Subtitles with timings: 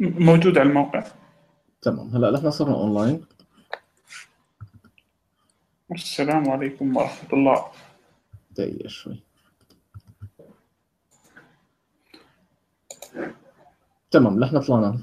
[0.00, 1.04] موجود على الموقع.
[1.82, 2.08] تمام.
[2.08, 3.24] هلا نحن صرنا أونلاين.
[5.92, 7.64] السلام عليكم ورحمة الله.
[8.50, 9.22] دقيقة شوي.
[14.10, 14.98] تمام نحن طلعنا.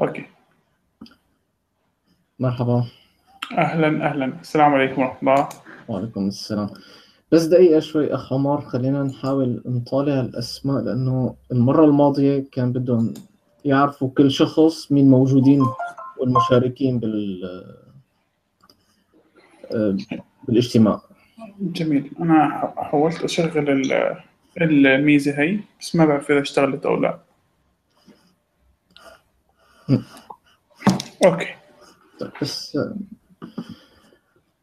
[0.00, 0.26] okay.
[2.38, 2.84] مرحبا.
[3.58, 4.24] أهلا أهلا.
[4.40, 5.48] السلام عليكم ورحمة الله.
[5.88, 6.70] وعليكم السلام.
[7.32, 13.14] بس دقيقة شوي أخ عمر خلينا نحاول نطالع الأسماء لأنه المرة الماضية كان بدهم
[13.64, 15.62] يعرفوا كل شخص مين موجودين
[16.18, 17.40] والمشاركين بال
[20.48, 21.00] بالاجتماع.
[21.60, 22.10] جميل.
[22.20, 24.20] أنا ح- حاولت أشغل ال-
[24.62, 27.18] الميزة هي بس ما بعرف إذا اشتغلت أو لا.
[31.24, 31.46] okay.
[32.20, 32.78] طيب بس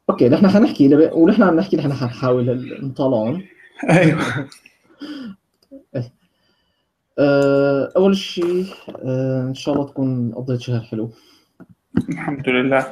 [0.09, 1.09] okay نحن حنحكي.
[1.13, 3.43] ونحن عم نحكي نحن حنحاول نطلعهم.
[3.89, 4.21] أيوه.
[4.21, 4.47] آه،
[7.19, 8.65] أول شيء
[9.05, 11.11] آه، إن شاء الله تكون قضيت شهر حلو.
[12.09, 12.87] الحمد لله.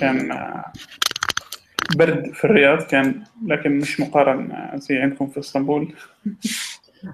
[0.00, 0.72] كان آه،
[1.96, 5.94] برد في الرياض كان لكن مش مقارن آه، زي عندكم في إسطنبول.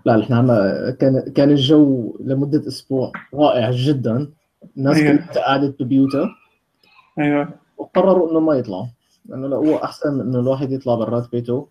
[0.04, 0.46] لا نحن
[1.00, 4.28] كان كان الجو لمدة أسبوع رائع جدا.
[4.76, 5.16] الناس أيوة.
[5.16, 6.28] كلها قعدت ببيوتها
[7.18, 7.48] أيوه.
[7.76, 8.86] وقرروا إنه ما يطلعوا.
[9.26, 11.68] لأنه لا هو أحسن إنه الواحد يطلع برات بيته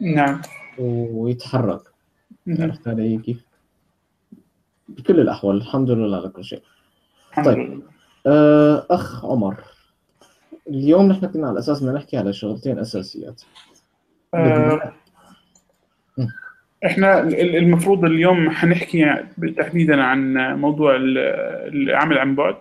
[0.00, 0.42] نعم.
[0.78, 1.82] ويتحرك.
[2.48, 3.47] عرفت علي كيف؟
[4.88, 6.62] بكل الأحوال الحمد لله على كل شيء.
[7.44, 7.82] طيب.
[8.26, 9.54] آه، أخ عمر
[10.68, 13.42] اليوم نحن كنا على أساس بدنا نحكي على شغلتين أساسيات.
[14.34, 14.92] آه،
[16.86, 19.14] إحنا ال- المفروض اليوم حنحكي
[19.56, 21.18] تحديدا عن موضوع ال-
[21.74, 22.56] العمل عن بعد.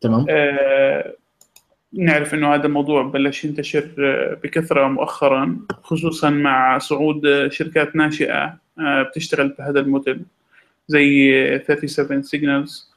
[0.00, 0.26] تمام.
[0.30, 1.14] آه،
[1.92, 3.90] نعرف إنه هذا الموضوع بلش ينتشر
[4.42, 10.22] بكثرة مؤخرا خصوصا مع صعود شركات ناشئة آه، بتشتغل بهذا الموديل.
[10.90, 12.90] زي 37signals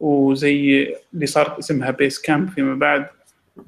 [0.00, 3.06] وزي اللي صارت اسمها Basecamp فيما بعد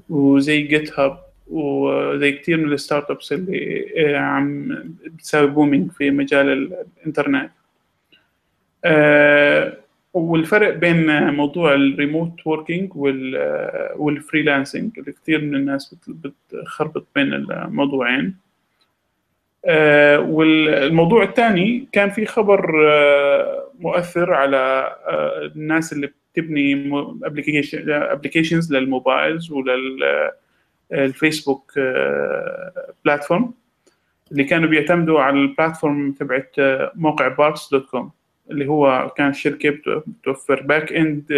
[0.09, 1.19] وزي GitHub
[1.51, 4.69] وزي كثير من ال startups اللي آه، عم
[5.07, 7.51] بتساوي booming في مجال ال- الإنترنت.
[8.85, 9.77] آه،
[10.15, 12.91] والفرق بين موضوع ال remote working
[13.97, 18.35] وال freelancing اللي كثير من الناس بت- بتخربط بين الموضوعين.
[19.67, 24.57] آه، والموضوع الثاني كان في خبر آه، مؤثر على
[25.07, 26.91] آه، الناس اللي بتبني
[28.13, 29.51] applications لل mobiles
[30.91, 31.73] ولل Facebook
[33.05, 33.55] platform
[34.33, 36.55] اللي كانوا بيعتمدوا على ال platform تبعت
[36.95, 38.11] موقع Parse dot com
[38.51, 41.33] اللي هو كان شركة بتو- بتوفر back end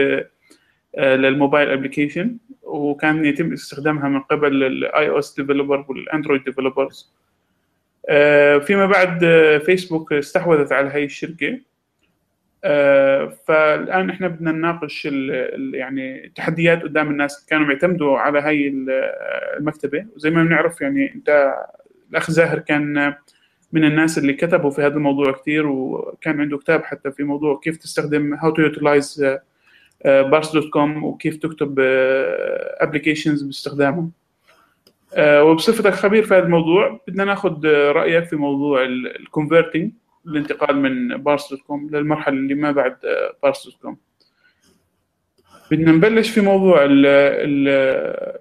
[0.98, 7.12] لل mobile application وكان يتم استخدامها من قبل ال iOS developer وال Android developers
[8.66, 11.60] فيما بعد آه، فيسبوك استحوذت على هاي الشركة.
[12.64, 15.04] آه، فالآن إحنا بدنا نناقش
[15.74, 18.90] يعني التحديات قدام الناس كانوا بيعتمدوا على هاي ال-
[19.58, 20.06] المكتبة.
[20.16, 21.54] وزي ما بنعرف يعني أنت
[22.10, 23.14] الأخ زاهر كان
[23.72, 27.76] من الناس اللي كتبوا في هذا الموضوع كثير وكان عنده كتاب حتى في موضوع كيف
[27.76, 29.26] تستخدم how to utilize
[30.04, 31.76] Parse dot com وكيف تكتب
[32.80, 33.98] applications باستخدامه.
[34.02, 34.23] آه،
[35.18, 39.92] وبصفتك خبير في هذا الموضوع بدنا ناخذ آه، رأيك في موضوع ال converting
[40.26, 42.96] الانتقال من Parse dot com للمرحلة اللي ما بعد
[43.42, 43.96] Parse dot com
[45.70, 46.78] بدنا نبلش في موضوع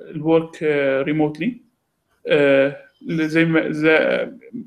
[0.09, 0.63] الورك
[1.03, 1.61] ريموتلي
[3.07, 3.97] زي ما زي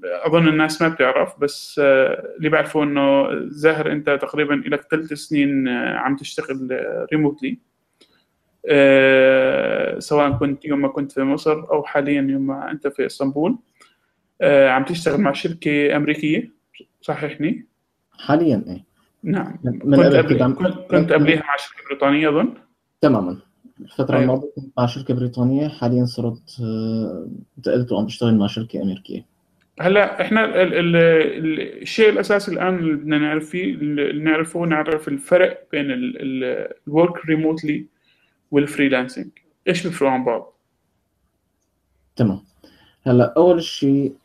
[0.04, 5.68] أظن الناس ما بتعرف بس آه، اللي بعرفه إنه زاهر أنت تقريبا لك ثلاث سنين
[5.68, 7.58] آه، عم تشتغل ريموتلي
[9.98, 13.58] سواء كنت يوم ما كنت في مصر أو حاليا يوم ما أنت في إسطنبول.
[14.40, 16.50] آه، عم تشتغل مع شركة أمريكية
[17.00, 17.66] صححني
[18.18, 18.84] حاليا إيه.
[19.22, 19.58] نعم.
[19.64, 20.54] من كنت قبل
[20.90, 22.54] كنت قبليها مع شركة بريطانية أظن.
[23.00, 23.36] تماما.
[23.80, 24.22] الفترة أيوة.
[24.22, 27.28] الماضية كنت مع شركة بريطانية حاليا صرت آه،
[27.58, 29.24] انتقلت وعم بشتغل مع شركة أمريكية.
[29.80, 35.08] هلأ إحنا ال ال ال الشيء الأساسي الآن اللي بدنا نعرف فيه اللي نعرفه نعرف
[35.08, 37.86] الفرق بين ال work remotely
[38.50, 39.28] وال freelancing.
[39.68, 40.52] إيش بيفرقوا عن بعض؟
[42.16, 42.44] تمام.
[43.06, 44.16] هلا أول شيء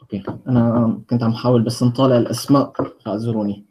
[0.00, 2.72] okay أنا كنت عم حاول بس نطالع الأسماء
[3.04, 3.64] فاعذروني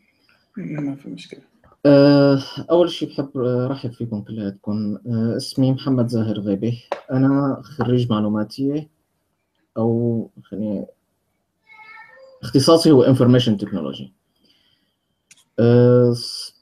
[0.57, 1.41] ما في مشكلة.
[1.85, 2.39] آه،
[2.71, 4.97] أول شيء بحب آه، رحب فيكم كلياتكم.
[5.07, 6.79] آه، اسمي محمد زاهر غيبي.
[7.11, 8.89] أنا خريج معلوماتية
[9.77, 10.85] أو خليني
[12.43, 14.13] اختصاصي هو information technology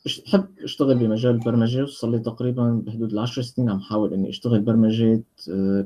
[0.06, 5.24] بحب أشتغل بمجال البرمجة وصار لي تقريبا بحدود العشر سنين عم حاول إني أشتغل برمجة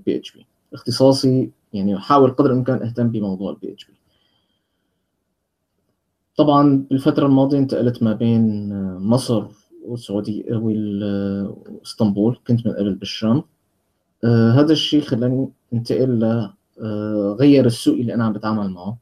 [0.06, 0.46] PHP.
[0.74, 3.94] اختصاصي يعني احاول قدر الإمكان أهتم بموضوع ال PHP.
[6.38, 9.46] طبعا بالفترة الماضية انتقلت ما بين مصر
[9.86, 13.44] والسعودية وإسطنبول كنت من قبل بالشام
[14.24, 16.50] آه هذا الشيء خلاني انتقل
[17.40, 18.98] غير السوق اللي أنا عم بتعامل معه.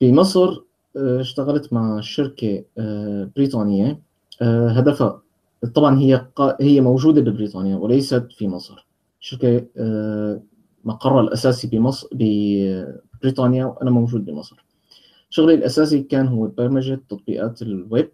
[0.00, 0.60] بمصر
[0.96, 4.00] اشتغلت مع شركة آه بريطانية.
[4.42, 5.20] آه هدفها
[5.74, 6.26] طبعا هي
[6.60, 8.86] هي موجودة ببريطانيا وليست في مصر.
[9.20, 10.42] شركة آه
[10.84, 14.64] مقرها الأساسي بمصر ببريطانيا وأنا موجود بمصر.
[15.30, 18.10] شغلي الأساسي كان هو برمجة تطبيقات الويب.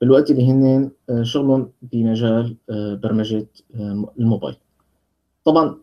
[0.00, 4.56] بالوقت اللي هن آه، شغلهم بمجال آه، برمجة آه، الموبايل.
[5.44, 5.76] طبعا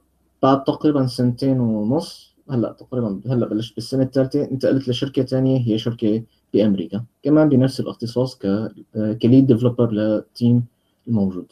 [0.43, 6.23] بعد تقريبا سنتين ونص هلا تقريبا هلا بلشت بالسنة الثالثة انتقلت لشركة ثانية هي شركة
[6.53, 8.71] بأمريكا كمان بنفس الاختصاص ك
[9.21, 10.65] ك lead developer لل team
[11.07, 11.51] الموجود.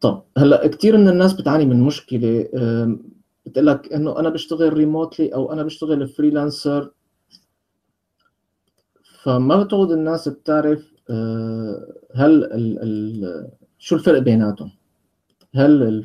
[0.00, 2.48] طب هلا كثير من الناس بتعاني من مشكلة
[3.46, 6.90] بتقول لك إنه أنا بشتغل remotely أو أنا بشتغل freelancer
[9.22, 14.70] فما بتعود الناس بتعرف آه، هل ال ال شو الفرق بيناتهم؟
[15.54, 16.04] هل ال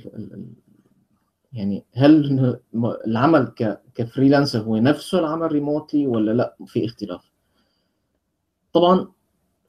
[1.53, 2.59] يعني هل
[3.07, 3.53] العمل
[3.95, 7.31] ك freelancer هو نفسه العمل remotely ولا لا؟ في اختلاف؟
[8.73, 9.07] طبعا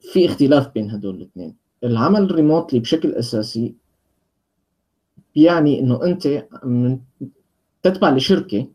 [0.01, 1.55] في اختلاف بين هدول الاثنين.
[1.83, 3.75] العمل remotely بشكل أساسي
[5.35, 6.47] بيعني إنه أنت
[7.83, 8.67] تتبع لشركة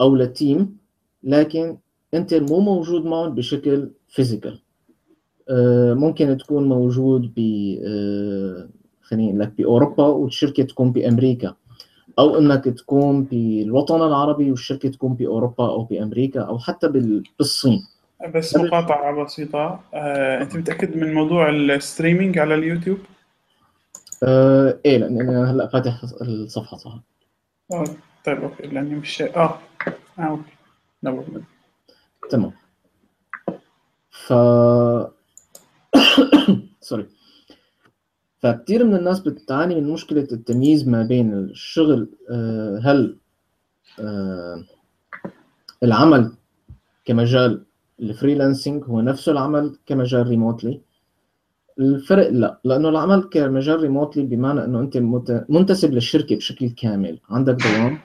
[0.00, 0.78] أو ل team
[1.22, 1.78] لكن
[2.14, 4.60] أنت مو موجود معهم بشكل physical
[5.50, 7.38] آه، ممكن تكون موجود ب
[7.86, 8.68] آه،
[9.02, 11.56] خليني لك بأوروبا والشركة تكون بأمريكا.
[12.20, 16.88] أو إنك تكون بالوطن العربي والشركة تكون باوروبا أو بامريكا أو حتى
[17.38, 17.86] بالصين.
[18.34, 19.80] بس مقاطعة بسيطة.
[19.94, 22.98] آه، أنت متأكد من موضوع ال streaming على اليوتيوب؟
[24.22, 26.98] آه إيه لأن أنا هلأ فاتح الصفحة صح؟
[27.72, 27.84] آه
[28.24, 29.58] طيب okay لأني مش آه
[30.18, 30.38] آه
[31.06, 31.42] okay.
[32.30, 32.52] تمام.
[34.10, 34.32] ف
[36.80, 37.06] سوري
[38.40, 43.16] فكتير من الناس بتعاني من مشكلة التمييز ما بين الشغل آه، هل
[44.00, 44.64] آه،
[45.82, 46.32] العمل
[47.04, 47.62] كمجال
[48.00, 50.80] ال freelancing هو نفسه العمل كمجال remotely؟
[51.78, 54.96] الفرق لا لأنه العمل كمجال remotely بمعنى إنه أنت
[55.48, 57.98] منتسب للشركة بشكل كامل عندك دوام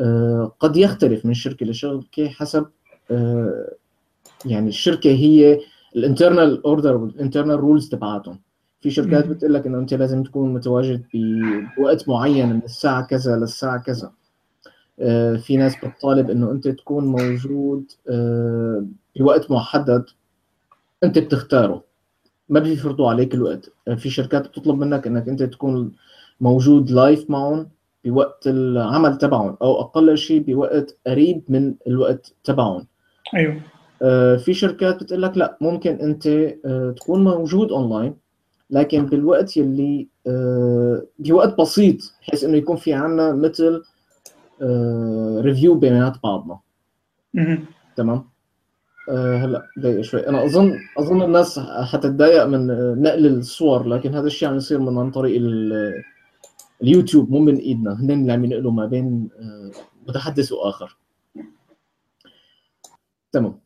[0.00, 2.66] آه، قد يختلف من شركة لشركة حسب
[4.44, 5.60] يعني الشركة هي
[5.96, 8.38] ال internal order وال internal rules تبعاتهم.
[8.82, 11.04] في شركات بتقول لك إنه أنت لازم تكون متواجد
[11.76, 14.12] بوقت معين من الساعة كذا للساعة كذا.
[15.00, 18.86] آه، في ناس بتطالب إنه أنت تكون موجود آه،
[19.16, 20.04] بوقت محدد
[21.04, 21.84] أنت بتختاره.
[22.48, 23.70] ما بيفرضوا عليك الوقت.
[23.88, 25.92] آه، في شركات بتطلب منك إنك أنت تكون
[26.40, 27.68] موجود live معهم
[28.04, 32.86] بوقت العمل تبعهم أو أقل شيء بوقت قريب من الوقت تبعهم.
[33.34, 33.60] أيوه.
[34.36, 36.28] في شركات بتقول لك لا ممكن أنت
[36.96, 38.21] تكون موجود اونلاين
[38.72, 43.82] لكن بالوقت يلي آه، بوقت بسيط بحيث إنه يكون في عنا مثل
[45.40, 46.58] review بينات بعضنا.
[47.96, 48.30] تمام؟
[49.08, 50.28] هلا دقيقة شوي.
[50.28, 52.66] أنا أظن أظن الناس حتتضايق من
[53.02, 55.40] نقل الصور لكن هذا الشيء عم يصير من عن طريق
[56.82, 58.00] اليوتيوب مو من إيدنا.
[58.00, 59.28] هن اللي عم ينقلوا ما بين
[60.08, 60.96] متحدث وآخر.
[63.32, 63.60] تمام.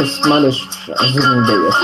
[0.00, 1.74] معلش عايزين نضيق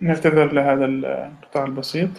[0.00, 2.10] نعتذر لهذا الانقطاع البسيط.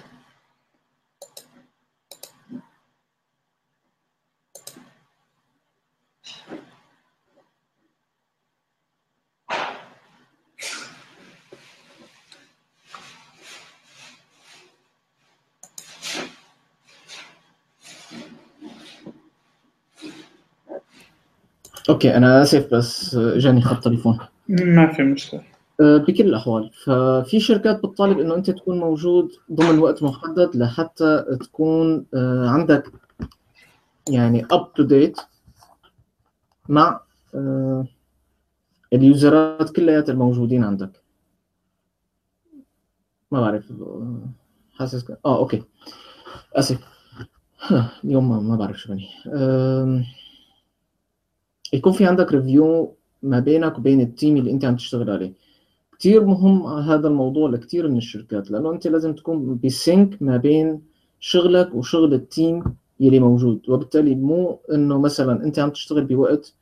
[21.89, 24.17] okay أنا اسف بس جاني خط تليفون.
[24.49, 25.43] ما في مشكلة.
[25.81, 32.05] أه، بكل الأحوال ففي شركات بتطالب إنه أنت تكون موجود ضمن وقت محدد لحتى تكون
[32.13, 32.91] أه، عندك
[34.09, 35.17] يعني up to date
[36.69, 37.01] مع
[38.93, 40.91] ال user ات كلياتها الموجودين عندك.
[43.31, 43.73] ما بعرف
[44.79, 45.63] حاسس آه okay.
[46.55, 46.79] أسف.
[48.03, 49.07] اليوم ما بعرف شو بني.
[51.73, 55.33] يكون في عندك review ما بينك وبين ال team اللي انت عم تشتغل عليه.
[55.99, 60.81] كثير مهم هذا الموضوع لكثير من الشركات لأنه انت لازم تكون ب sync ما بين
[61.19, 62.63] شغلك وشغل ال team
[62.99, 66.53] يلي موجود وبالتالي مو إنه مثلا انت عم تشتغل بوقت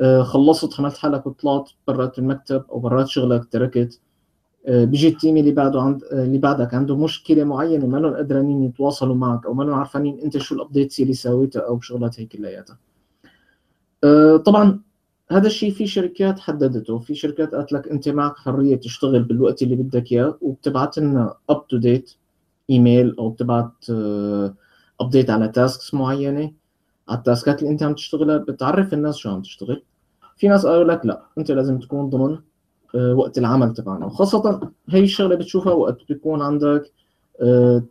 [0.00, 4.00] آه، خلصت حملت حالك وطلعت برات المكتب أو برات شغلك تركت
[4.66, 8.14] آه، بيجي ال team اللي بعده عند آه، اللي بعدك عنده مشكلة معينة ما لهم
[8.14, 12.20] قدرانين يتواصلوا معك أو ما لهم عارفين أنت شو ال updates اللي سويتها أو شغلات
[12.20, 12.78] هي كلياتها.
[14.44, 14.80] طبعا
[15.30, 16.98] هذا الشيء في شركات حددته.
[16.98, 21.66] في شركات قالت لك أنت معك حرية تشتغل بالوقت اللي بدك إياه وبتبعت لنا up
[21.68, 22.10] to date
[22.70, 23.90] email أو بتبعت
[25.00, 26.52] update على tasks معينة.
[27.08, 29.82] على ال task ات اللي أنت عم تشتغلها بتعرف الناس شو عم تشتغل.
[30.36, 32.38] في ناس قالوا لك لا أنت لازم تكون ضمن
[32.94, 34.06] آه، وقت العمل تبعنا.
[34.06, 36.92] وخاصة هي الشغلة بتشوفها وقت بيكون عندك
[37.42, 37.82] آه،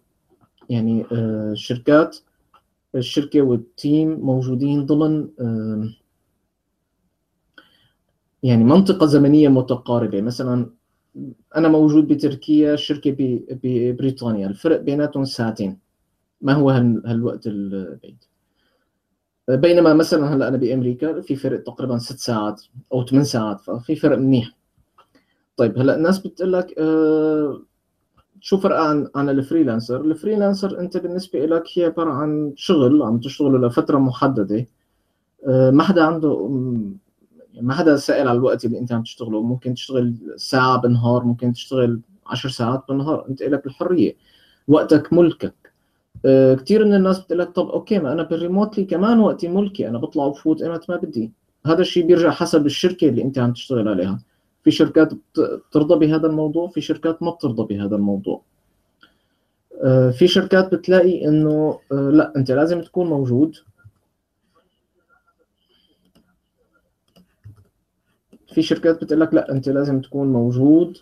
[0.69, 2.17] يعني آه، شركات
[2.95, 5.27] الشركة والتيم موجودين ضمن
[8.43, 10.21] يعني منطقة زمنية متقاربة.
[10.21, 10.69] مثلا
[11.55, 13.15] أنا موجود بتركيا شركة
[13.49, 15.79] ببريطانيا الفرق بيناتهم ساعتين.
[16.41, 18.23] ما هو هالوقت البعيد.
[19.49, 22.61] بينما مثلا هلأ أنا بأمريكا في فرق تقريبا ست ساعات
[22.93, 24.55] أو ثمان ساعات ففي فرق منيح.
[25.57, 27.61] طيب هلأ الناس بتقول لك آه
[28.41, 33.03] شو فرق عن عن ال freelancer؟ ال freelancer انت بالنسبة لك هي عبارة عن شغل
[33.03, 34.65] عم تشتغله لفترة محددة.
[35.47, 36.47] آه ما حدا عنده
[37.61, 39.41] ما حدا سائل على الوقت اللي انت عم تشتغله.
[39.43, 44.15] ممكن تشتغل ساعة بالنهار ممكن تشتغل 10 ساعات بالنهار انت لك الحرية.
[44.67, 45.55] وقتك ملكك.
[46.25, 49.87] آه، كثير من الناس بتقول لك طب okay ما أنا بال remotely كمان وقتي ملكي.
[49.87, 51.31] أنا بطلع وبفوت إيمت ما بدي.
[51.65, 54.19] هذا الشيء بيرجع حسب الشركة اللي انت عم تشتغل عليها.
[54.63, 58.41] في شركات بترضى بهذا الموضوع في شركات ما بترضى بهذا الموضوع.
[59.83, 63.55] آه، في شركات بتلاقي إنه آه، لا أنت لازم تكون موجود.
[68.53, 70.97] في شركات بتقول لك لا أنت لازم تكون موجود.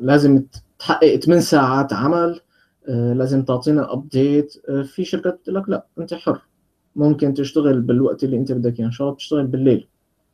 [0.00, 0.44] لازم
[0.78, 2.40] تحقق 8 ساعات عمل.
[2.88, 6.40] آه، لازم تعطينا ابديت آه، في شركات بتقول لك لا أنت حر.
[6.96, 9.88] ممكن تشتغل بالوقت اللي أنت بدك إياه إن شاء الله تشتغل بالليل.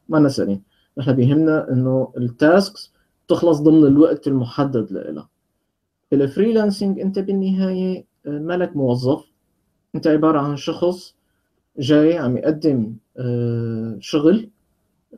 [0.09, 0.63] مانا سألانين
[1.01, 2.93] نحن بيهمنا انه ال tasks
[3.29, 5.29] تخلص ضمن الوقت المحدد لها
[6.13, 9.25] ال freelancing انت بالنهاية آه، مالك موظف.
[9.95, 11.15] انت عبارة عن شخص
[11.79, 12.97] جاي عم يقدم
[14.01, 14.51] شغل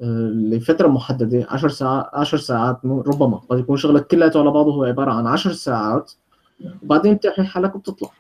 [0.00, 5.12] لفترة محددة 10 ساعات 10 ساعات ربما قد يكون شغلك كله على بعضه هو عبارة
[5.12, 6.12] عن 10 ساعات.
[6.82, 8.10] وبعدين بتحمل حالك وبتطلع.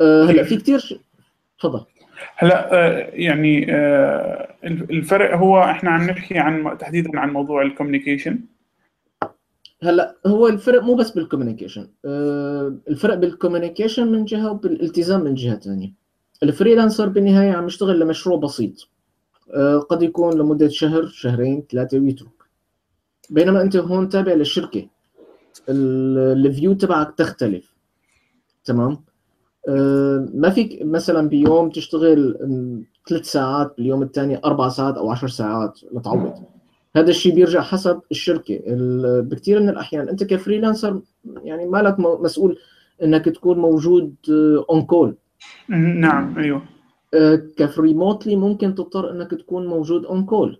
[0.00, 1.00] هلا في كثير
[1.58, 1.84] تفضل.
[2.36, 8.40] هلا أه يعني أه الفرق هو إحنا عم نحكي عن تحديدا عن موضوع ال communication
[9.82, 15.34] هلا هو الفرق مو بس بال communication أه الفرق بال communication من جهة وبالالتزام من
[15.34, 15.92] جهة ثانية
[16.42, 18.88] ال freelancer بالنهاية عم يشتغل لمشروع بسيط
[19.90, 22.28] قد يكون لمدة شهر شهرين ثلاثة ويترك.
[23.30, 24.88] بينما أنت هون تابع للشركة
[25.68, 27.74] ال view تبعك تختلف.
[28.64, 28.98] تمام؟ آه،
[30.34, 32.36] ما فيك مثلا بيوم تشتغل
[33.08, 36.34] ثلاث ساعات باليوم الثاني أربع ساعات أو عشر ساعات لتعوض
[36.96, 38.60] هذا الشيء بيرجع حسب الشركة.
[39.20, 41.00] بكثير من الأحيان أنت ك freelancer
[41.44, 42.58] يعني مالك مسؤول
[43.02, 45.16] إنك تكون موجود on آه، call
[45.68, 46.62] نعم أيوه.
[47.14, 50.58] آه، ك، ف remotely ممكن تضطر إنك تكون موجود on call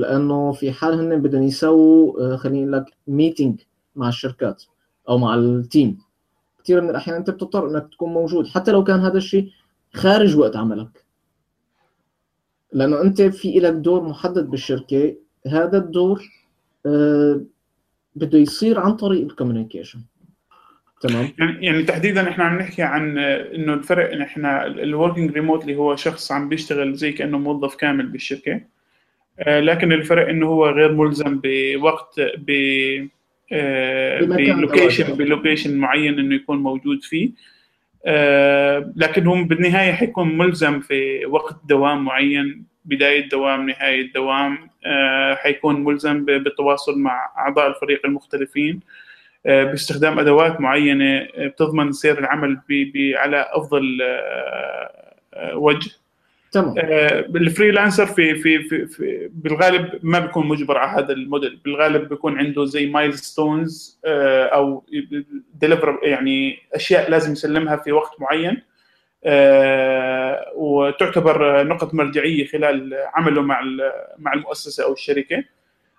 [0.00, 3.60] لأنه في حال هن بدهم يسووا خلينا لك meeting
[3.96, 4.62] مع الشركات
[5.08, 5.98] أو مع ال team
[6.64, 9.50] كثير من الأحيان أنت بتضطر إنك تكون موجود حتى لو كان هذا الشيء
[9.94, 11.04] خارج وقت عملك.
[12.72, 15.14] لأنه أنت في لك دور محدد بالشركة
[15.46, 16.22] هذا الدور
[16.86, 17.40] آه
[18.16, 20.00] بده يصير عن طريق ال communication.
[21.00, 25.62] تمام؟ يعني يعني تحديدا إحنا عم نحكي عن إنه الفرق إن إحنا ال working remote
[25.62, 28.60] اللي هو شخص عم بيشتغل زي كأنه موظف كامل بالشركة.
[29.38, 33.08] آه لكن الفرق إنه هو غير ملزم بوقت ب آه،
[33.52, 37.30] ب location ب location معين إنه يكون موجود فيه.
[38.06, 44.58] آه، لكن هم بالنهاية حيكون ملزم في وقت دوام معين بداية دوام نهاية دوام.
[44.86, 48.80] آه، حيكون ملزم بالتواصل مع أعضاء الفريق المختلفين.
[49.44, 52.60] باستخدام أدوات معينة بتضمن سير العمل
[53.16, 53.98] على أفضل
[55.54, 55.90] وجه.
[56.52, 56.74] تمام.
[56.78, 61.60] آه ال freelancer في, في في في بالغالب ما بيكون مجبر على هذا الموديل.
[61.64, 64.84] بالغالب بيكون عنده زي milestones آه أو
[65.60, 68.62] deliver يعني أشياء لازم يسلمها في وقت معين
[69.24, 73.60] آه وتعتبر نقط مرجعية خلال عمله مع
[74.18, 75.44] مع المؤسسة أو الشركة.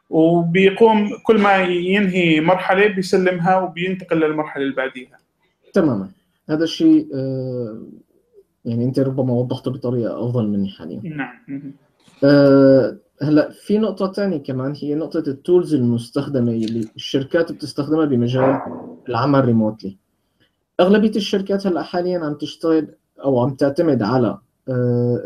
[0.09, 5.17] وبيقوم كل ما ينهي مرحلة بيسلمها وبينتقل للمرحلة اللي بعديها.
[5.73, 6.09] تماما.
[6.49, 7.81] هذا الشيء آه،
[8.65, 11.01] يعني أنت ربما وضحته بطريقة أفضل مني حاليا.
[11.03, 11.73] نعم.
[12.23, 18.59] أه هلا في نقطة ثانية كمان هي نقطة ال tools المستخدمة اللي الشركات بتستخدمها بمجال
[19.09, 19.97] العمل remotely.
[20.79, 22.87] أغلبية الشركات هلا حاليا عم تشتغل
[23.23, 24.37] أو عم تعتمد على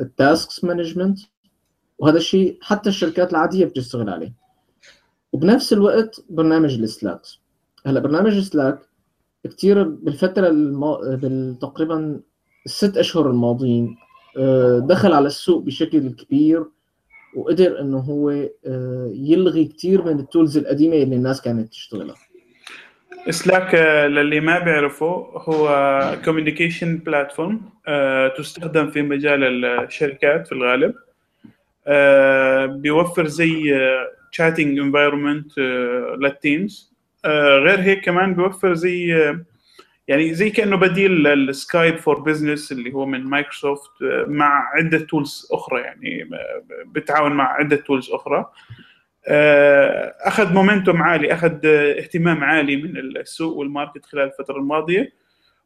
[0.01, 1.19] ال tasks management
[2.00, 4.34] وهذا الشيء حتى الشركات العادية بتشتغل عليه.
[5.34, 7.39] وبنفس الوقت برنامج Slack
[7.86, 8.79] هلا برنامج Slack
[9.44, 10.96] كثير بالفترة المو...
[11.62, 12.20] تقريبا
[12.67, 13.97] الست أشهر الماضيين
[14.38, 16.63] آه، دخل على السوق بشكل كبير
[17.36, 22.15] وقدر انه هو آه، يلغي كثير من ال tools القديمة اللي الناس كانت تشتغلها.
[23.29, 23.75] Slack
[24.09, 27.62] للي ما بيعرفوا هو communication platform
[28.38, 30.93] تستخدم في مجال الشركات في الغالب.
[31.88, 33.74] آه، بيوفر زي
[34.31, 35.60] chatting environment
[36.19, 36.93] لل teams
[37.65, 39.13] غير هيك كمان بيوفر زي
[40.07, 43.91] يعني زي كأنه بديل لل Skype for Business اللي هو من مايكروسوفت
[44.27, 46.29] مع عدة tools أخرى يعني
[46.85, 48.45] بتعاون مع عدة tools أخرى.
[49.27, 55.13] آه، أخذ momentum عالي أخذ اهتمام عالي من السوق وال market خلال الفترة الماضية.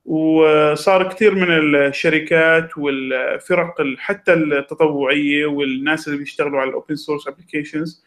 [0.06, 8.04] وصار كثير من الشركات والفرق حتى التطوعية والناس اللي بيشتغلوا على ال open source applications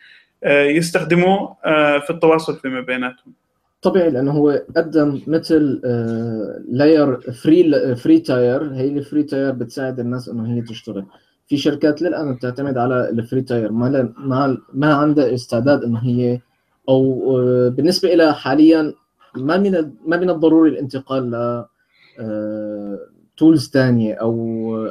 [0.47, 3.44] يستخدموه آه، في التواصل فيما بيناتهم.
[3.85, 5.81] طبيعي لأنه هو قدم مثل
[6.69, 11.07] layer free free tier هي ال free tier بتساعد الناس إنه هي تشتغل.
[11.47, 16.41] في شركات للان بتعتمد على ال free tier ما ما ما عندها استعداد إنه هي
[16.89, 18.95] أو آه، بالنسبة لها حاليا
[19.37, 19.73] ما من
[20.07, 21.65] ما من الضروري الانتقال ل
[23.37, 24.33] tools ثانية أو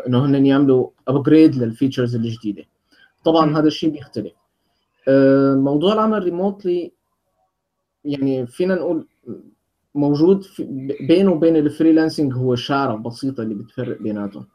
[0.07, 2.63] إنه هن يعملوا upgrade لل features الجديدة.
[3.25, 4.33] طبعا هذا الشيء بيختلف.
[5.07, 6.91] آه، موضوع العمل remotely
[8.05, 9.07] يعني فينا نقول
[9.95, 10.45] موجود
[11.07, 14.45] بينه وبين ال freelancing هو شعرة بسيطة اللي بتفرق بيناتهم.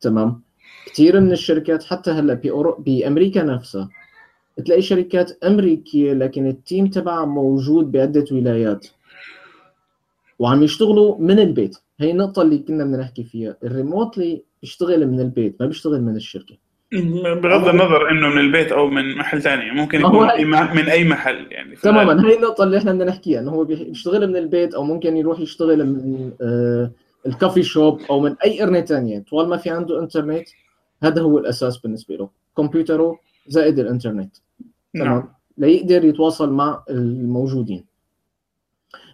[0.00, 0.42] تمام؟
[0.86, 2.34] كثير من الشركات حتى هلأ
[2.78, 3.88] بأمريكا نفسها
[4.64, 8.86] تلاقي شركات أمريكية لكن ال team تبعها موجود بعدة ولايات
[10.38, 11.76] وعم يشتغلوا من البيت.
[12.00, 13.56] هي النقطة اللي كنا بدنا نحكي فيها.
[13.64, 16.56] ال remotely بيشتغل من البيت ما بيشتغل من الشركة.
[17.42, 20.28] بغض النظر إنه من البيت أو من محل ثاني ممكن يكون
[20.76, 22.28] من أي محل يعني تماما.
[22.28, 25.86] هي النقطة اللي إحنا بدنا نحكيها إنه هو بيشتغل من البيت أو ممكن يروح يشتغل
[25.86, 26.90] من آه
[27.26, 30.48] الكافي شوب أو من أي قرنة ثانية طوال ما في عنده إنترنت
[31.02, 32.28] هذا هو الأساس بالنسبة له.
[32.56, 34.36] كمبيوتره زائد الإنترنت.
[34.94, 35.08] تمام.
[35.08, 35.28] نعم.
[35.58, 37.84] ليقدر يتواصل مع الموجودين.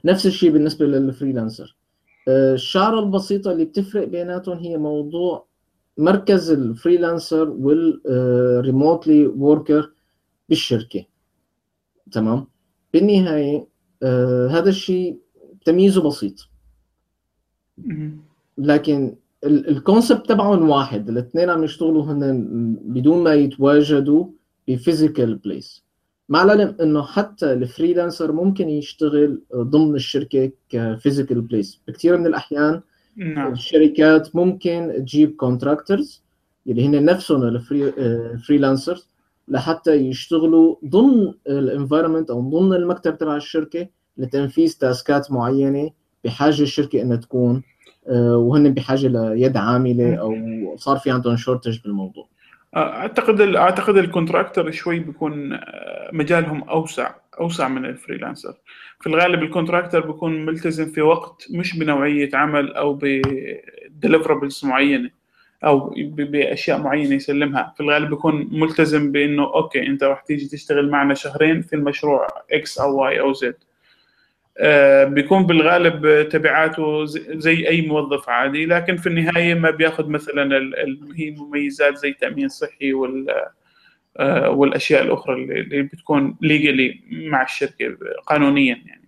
[0.05, 1.77] نفس الشيء بالنسبة للفريلانسر.
[2.29, 5.47] آه، الشعرة البسيطة اللي بتفرق بيناتهم هي موضوع
[5.99, 9.93] مركز ال freelancer وال remotely worker
[10.49, 11.05] بالشركة.
[12.13, 12.47] تمام؟
[12.93, 13.67] بالنهاية
[14.03, 15.19] آه هذا الشيء
[15.65, 16.49] تمييزه بسيط.
[18.59, 21.09] لكن ال concept تبعهم واحد.
[21.09, 24.27] الاثنين عم يشتغلوا هن بدون ما يتواجدوا
[24.69, 25.85] ب physical place
[26.29, 32.27] مع العلم إنه حتى ال freelancer ممكن يشتغل ضمن الشركة ك physical place بكثير من
[32.27, 32.81] الأحيان
[33.17, 33.53] نعم.
[33.53, 36.23] الشركات ممكن تجيب contractors
[36.67, 39.15] اللي هن نفسهم ال freelancers آه،
[39.49, 45.91] لحتى يشتغلوا ضمن ال environment أو ضمن المكتب تبع الشركة لتنفيذ task ات معينة
[46.25, 47.63] بحاجة الشركة إنها تكون
[48.09, 50.35] آه، وهن بحاجة ليد عاملة أو
[50.77, 52.29] صار في عندهم shortage بالموضوع
[52.77, 58.55] أعتقد أعتقد ال contractor شوي بيكون آه، مجالهم أوسع أوسع من ال freelancer.
[59.01, 65.11] في الغالب ال contractor بيكون ملتزم في وقت مش بنوعية عمل أو ب deliverables معينة
[65.65, 67.75] أو بأشياء معينة يسلمها.
[67.77, 72.79] في الغالب بيكون ملتزم بإنه okay أنت راح تيجي تشتغل معنا شهرين في المشروع X
[72.79, 73.57] أو Y أو Z
[74.59, 80.73] آه، بيكون بالغالب تبعاته زي أي موظف عادي لكن في النهاية ما بياخذ مثلا
[81.17, 83.27] هي مميزات زي تامين صحي وال
[84.49, 87.97] والأشياء الأخرى اللي بتكون legally مع الشركة
[88.27, 89.05] قانونيا يعني.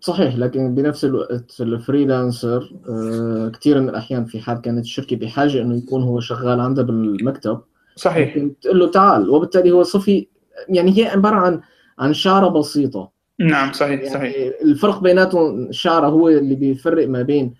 [0.00, 5.62] صحيح لكن بنفس الوقت ال freelancer آه، كثير من الأحيان في حال كانت الشركة بحاجة
[5.62, 7.60] إنه يكون هو شغال عندها بالمكتب.
[7.96, 8.38] صحيح.
[8.60, 10.26] تقول له تعال وبالتالي هو صفي
[10.68, 11.60] يعني هي عبارة عن
[11.98, 13.10] عن شعرة بسيطة.
[13.40, 14.52] نعم صحيح يعني صحيح.
[14.62, 17.54] الفرق بيناتهم الشعره هو اللي بيفرق ما بين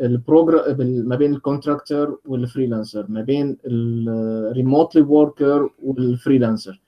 [0.00, 0.76] ال program
[1.08, 6.80] ما بين ال contractor وال freelancer ما بين ال remotely worker وال freelancer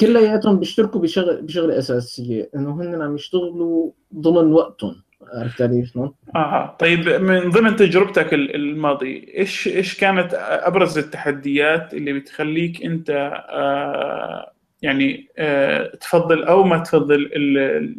[0.00, 6.76] كلياتهم بيشتركوا بشغل بشغله أساسية إنه هن عم يشتغلوا ضمن وقتهم عرفت علي شلون؟ آه
[6.80, 13.10] طيب من ضمن تجربتك الماضي إيش إيش كانت أبرز التحديات اللي بتخليك أنت
[13.50, 17.30] آه يعني آه تفضل أو ما تفضل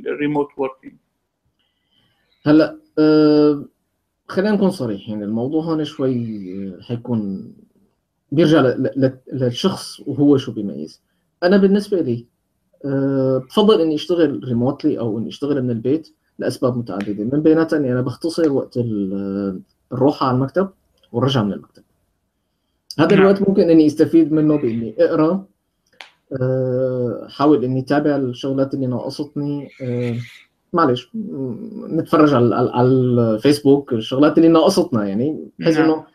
[0.08, 0.94] الريموت وركينج؟
[2.46, 3.66] هلأ آه
[4.28, 6.16] خلينا نكون صريحين يعني الموضوع هون شوي
[6.68, 7.52] آه، حيكون
[8.32, 8.76] بيرجع
[9.34, 11.02] للشخص وهو شو بيميز.
[11.44, 12.26] أنا بالنسبة لي
[12.86, 17.24] أه بفضل إني أشتغل ريموتلي أو إني أشتغل من البيت لأسباب متعددة.
[17.24, 18.78] من بيناتها اني أنا بختصر وقت
[19.92, 20.70] الروحة على المكتب
[21.12, 21.84] والرجعة من المكتب.
[23.00, 23.22] هذا نعم.
[23.22, 25.46] الوقت ممكن إني أستفيد منه بإني أقرأ
[26.42, 30.18] آه، حاول إني أتابع الشغلات اللي ناقصتني آه،
[30.76, 31.12] معلش
[31.90, 35.86] نتفرج على على- الفيسبوك الشغلات اللي ناقصتنا يعني بحيث نعم.
[35.92, 36.06] إنه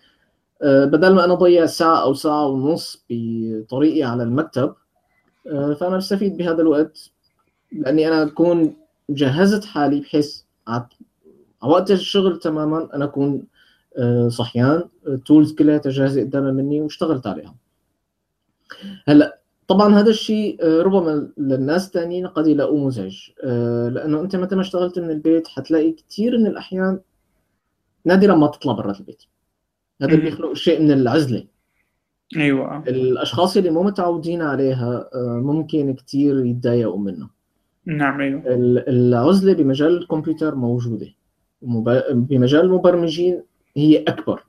[0.63, 4.75] آه، بدل ما أنا اضيع ساعة أو ساعة ونص بطريقي على المكتب
[5.47, 7.11] آه، فأنا بستفيد بهذا الوقت
[7.73, 8.77] لأني أنا أكون
[9.11, 10.87] جهزت حالي بحيث على
[11.63, 13.43] على وقت الشغل تماما أنا أكون
[13.99, 17.55] آه، صحيان التولز كلها جاهزه قدامي مني واشتغلت عليها
[19.09, 19.40] هلأ
[19.71, 24.61] طبعا هذا الشيء آه، ربما للناس الثانيين قد يلاقوه مزعج آه، لأنه أنت متى ما
[24.61, 27.01] اشتغلت من البيت حتلاقي كثير من الأحيان
[28.05, 29.23] نادرا ما تطلع برا البيت.
[30.03, 30.17] هذا.
[30.17, 31.45] بيخلق شيء من العزلة.
[32.37, 32.79] أيوه.
[32.89, 37.31] الأشخاص اللي مو متعودين عليها آه، ممكن كثير يتضايقوا منها.
[37.87, 38.43] نعم أيوه.
[38.47, 41.09] ال- العزلة بمجال الكمبيوتر موجودة.
[42.13, 43.43] بمجال المبرمجين
[43.77, 44.45] هي أكبر.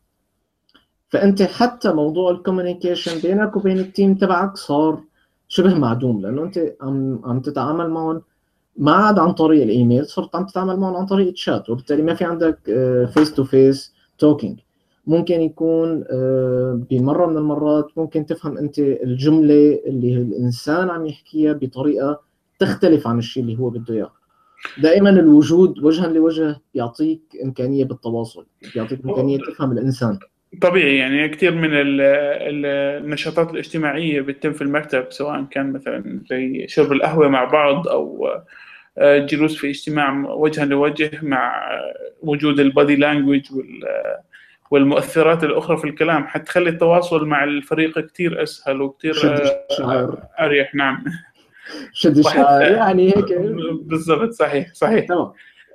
[1.09, 5.10] فأنت حتى موضوع ال communication بينك وبين ال team تبعك صار
[5.51, 8.21] شبه معدوم لأنه أنت عم عم تتعامل معهم
[8.77, 12.23] ما عاد عن طريق الإيميل صرت عم تتعامل معهم عن طريق الشات وبالتالي ما في
[12.23, 12.59] عندك
[13.13, 14.59] face to face talking
[15.07, 22.19] ممكن يكون آه، بمرة من المرات ممكن تفهم أنت الجملة اللي الإنسان عم يحكيها بطريقة
[22.59, 24.11] تختلف عن الشيء اللي هو بده إياه.
[24.81, 30.19] دائما الوجود وجها لوجه بيعطيك إمكانية بالتواصل بيعطيك إمكانية تفهم الإنسان.
[30.61, 32.65] طبيعي يعني كثير من ال- ال-
[33.03, 38.29] النشاطات الاجتماعية بتتم في المكتب سواء كان مثلا زي شرب القهوة مع بعض أو
[38.97, 41.69] آه، جلوس في اجتماع وجها لوجه مع
[42.21, 43.41] وجود البادي لانجوج
[44.71, 49.13] والمؤثرات الأخرى في الكلام حتخلي التواصل مع الفريق كثير أسهل وكثير
[49.81, 51.03] آه، أريح نعم.
[51.93, 53.33] شد الشعر يعني هيك.
[53.81, 55.05] بالضبط صحيح صحيح.
[55.05, 55.31] تمام.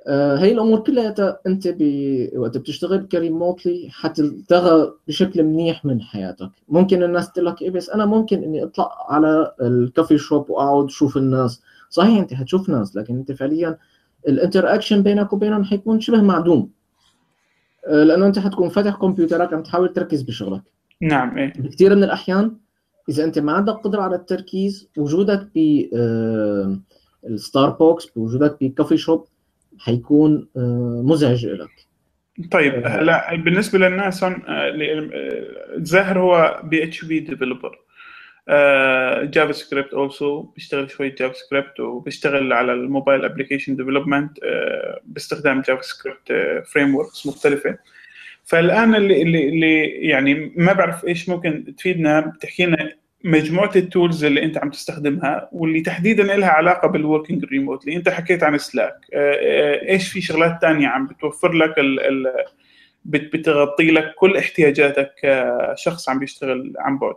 [0.07, 1.81] آه، هي الأمور كلها أنت ب...
[2.35, 6.49] وقت بتشتغل كريموتلي حتلتغى بشكل منيح من حياتك.
[6.69, 11.17] ممكن الناس تقول لك إيه بس أنا ممكن إني أطلع على الكافي شوب وأقعد أشوف
[11.17, 11.61] الناس.
[11.89, 13.77] صحيح أنت حتشوف ناس لكن أنت فعليا
[14.27, 16.69] ال interaction بينك وبينهم حيكون شبه معدوم.
[17.87, 20.61] آه، لأنه أنت حتكون فاتح كمبيوترك عم تحاول تركز بشغلك.
[21.01, 21.53] نعم إيه.
[21.53, 22.55] بكثير من الأحيان
[23.09, 26.79] إذا أنت ما عندك قدرة على التركيز وجودك ب آه،
[27.27, 29.25] الستاربوكس بوجودك ب coffee shop
[29.79, 31.69] حيكون آه، مزعج لك.
[32.51, 34.77] طيب هلا بالنسبة للناس هون آه،
[35.93, 37.79] آه، هو PHP developer
[39.23, 44.37] JavaScript also بيشتغل شوية JavaScript وبيشتغل على ال mobile application development
[45.05, 46.33] باستخدام JavaScript
[46.67, 47.77] frameworks مختلفة.
[48.43, 52.93] فالآن اللي اللي اللي يعني ما بعرف إيش ممكن تفيدنا بتحكي لنا
[53.27, 58.09] مجموعة ال tools اللي أنت عم تستخدمها واللي تحديدا لها علاقة بال working remotely أنت
[58.09, 62.33] حكيت عن Slack إيش في شغلات تانية عم بتوفر لك ال ال
[63.05, 67.15] بت- بتغطي لك كل احتياجاتك كشخص عم بيشتغل عن بعد؟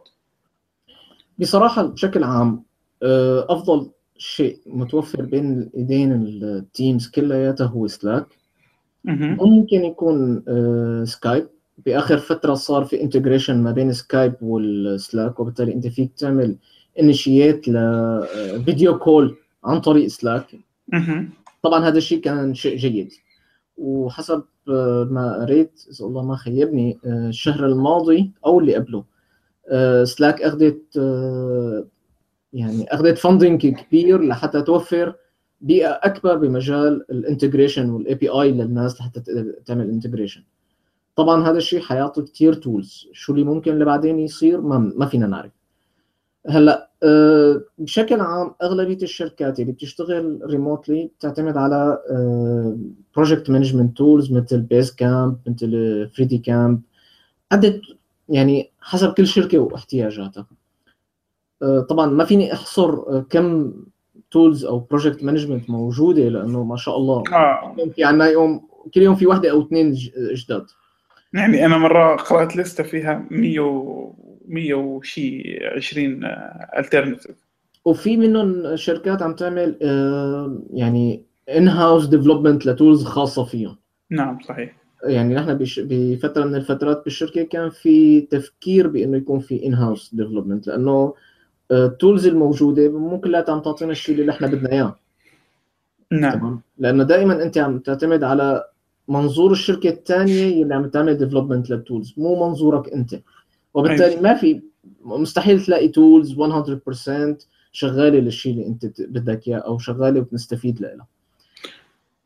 [1.39, 2.63] بصراحة بشكل عام
[3.03, 8.27] آه، أفضل شيء متوفر بين ايدين ال teams كلياتها هو Slack.
[9.41, 11.49] ممكن يكون آه، Skype
[11.87, 16.57] باخر فترة صار في integration ما بين Skype وال Slack وبالتالي أنت فيك تعمل
[17.01, 20.57] initiate ل video call عن طريق Slack.
[21.63, 23.13] طبعا هذا الشيء كان شيء جيد.
[23.77, 29.05] وحسب آه، ما قريت إذا الله ما خيبني آه، الشهر الماضي أو اللي قبله
[30.05, 31.87] Slack أخذت آه،
[32.53, 35.15] يعني أخذت funding كبير لحتى توفر
[35.61, 40.43] بيئة أكبر بمجال ال integration وال API للناس لحتى تقدر تعمل integration
[41.21, 45.27] طبعا هذا الشيء حيعطي كثير tools شو اللي ممكن اللي بعدين يصير؟ ما, ما فينا
[45.27, 45.51] نعرف.
[46.49, 51.99] هلأ آه، بشكل عام أغلبية الشركات اللي بتشتغل remotely بتعتمد على
[53.17, 55.71] project management tools مثل Basecamp مثل
[56.15, 56.81] Freedcamp
[57.53, 57.81] عدد
[58.29, 60.47] يعني حسب كل شركة واحتياجاتها.
[61.63, 63.73] آه، طبعا ما فيني أحصر آه، كم
[64.31, 67.23] tools أو project management موجودة لأنه ما شاء الله
[67.95, 69.93] في عنا يوم كل يوم في واحدة أو اثنين
[70.35, 70.67] جداد.
[71.35, 74.13] يعني أنا مرة قرأت لستة فيها 100 و
[74.49, 76.21] 100 وشي 20
[76.79, 77.37] alternative
[77.85, 83.77] وفي منهم شركات عم تعمل آه، يعني in-house development ل tools خاصة فيهم.
[84.11, 84.77] نعم صحيح.
[85.05, 91.15] يعني نحن بفترة من الفترات بالشركة كان في تفكير بإنه يكون في in-house development لأنه
[91.73, 94.97] ال tools الموجودة مو كلها عم تعطينا الشيء اللي نحن بدنا إياه.
[96.13, 96.39] نعم.
[96.39, 98.65] تمام؟ لأنه دائما أنت عم تعتمد على
[99.09, 103.21] منظور الشركة الثانية اللي عم تعمل development لل tools مو منظورك أنت.
[103.75, 104.61] وبالتالي ما في
[105.05, 111.07] مستحيل تلاقي tools 100% شغالة للشيء اللي أنت بدك إياه أو شغالة وبنستفيد لها.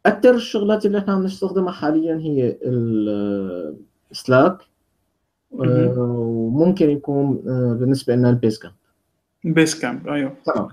[0.06, 2.56] أكثر الشغلات اللي إحنا عم نستخدمها حاليا هي
[4.10, 4.58] ال Slack
[5.60, 8.74] آه، وممكن يكون آه، بالنسبة لنا ال Basecamp
[9.44, 10.36] Basecamp أيوه.
[10.46, 10.68] تمام.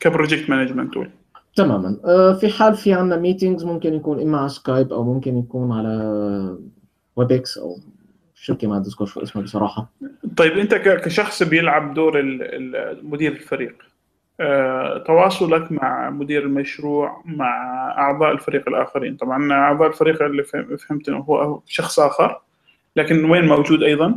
[0.00, 1.10] ك project management tool
[1.56, 1.96] تماما.
[2.04, 6.58] آه، في حال في عندنا meetings ممكن يكون إما على Skype أو ممكن يكون على
[7.16, 7.76] Webex أو
[8.34, 9.90] شركة ما أذكر شو اسمها بصراحة.
[10.36, 12.22] طيب أنت كشخص بيلعب دور
[13.02, 13.74] مدير الفريق
[14.40, 17.48] آه، تواصلك مع مدير المشروع مع
[17.98, 19.16] أعضاء الفريق الآخرين.
[19.16, 22.40] طبعا أعضاء الفريق اللي فهم- فهمت انه هو شخص آخر
[22.96, 24.14] لكن وين موجود أيضا؟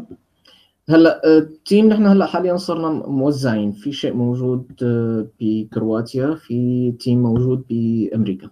[0.90, 3.72] هلا آه، ال team نحن هلا حاليا صرنا موزعين.
[3.72, 8.50] في شيء موجود آه، بكرواتيا في team موجود بأمريكا.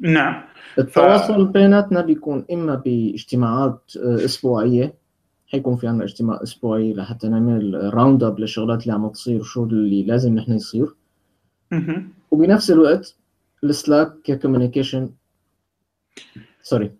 [0.00, 0.42] نعم.
[0.78, 4.94] التواصل بيناتنا بيكون إما باجتماعات آه، أسبوعية
[5.46, 10.02] حيكون في عنا اجتماع أسبوعي لحتى نعمل round up للشغلات اللي عم تصير وشو اللي
[10.02, 10.94] لازم نحن يصير.
[12.30, 13.16] وبنفس الوقت
[13.64, 15.10] ال Slack ك communication
[16.62, 16.90] sorry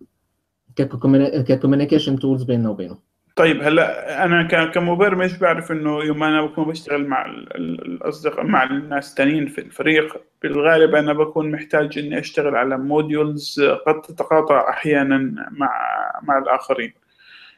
[0.77, 3.08] ك communication tools بيننا وبينه
[3.39, 8.63] طيب هلا أنا كمبرمج بعرف إنه يوم أنا بكون بشتغل مع ال- ال- الاصدقاء مع
[8.63, 15.47] الناس التانيين في الفريق بالغالب أنا بكون محتاج إني أشتغل على modules قد تتقاطع أحيانا
[15.51, 15.71] مع
[16.23, 16.93] مع الآخرين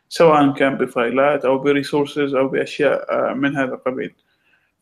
[0.08, 4.14] سواء كان بفايلات أو بريسورسز أو بأشياء آه، من هذا القبيل.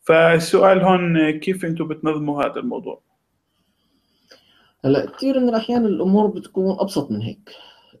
[0.03, 3.01] فالسؤال هون كيف أنتم بتنظموا هذا الموضوع؟
[4.85, 7.49] هلا كثير من الأحيان الأمور بتكون أبسط من هيك.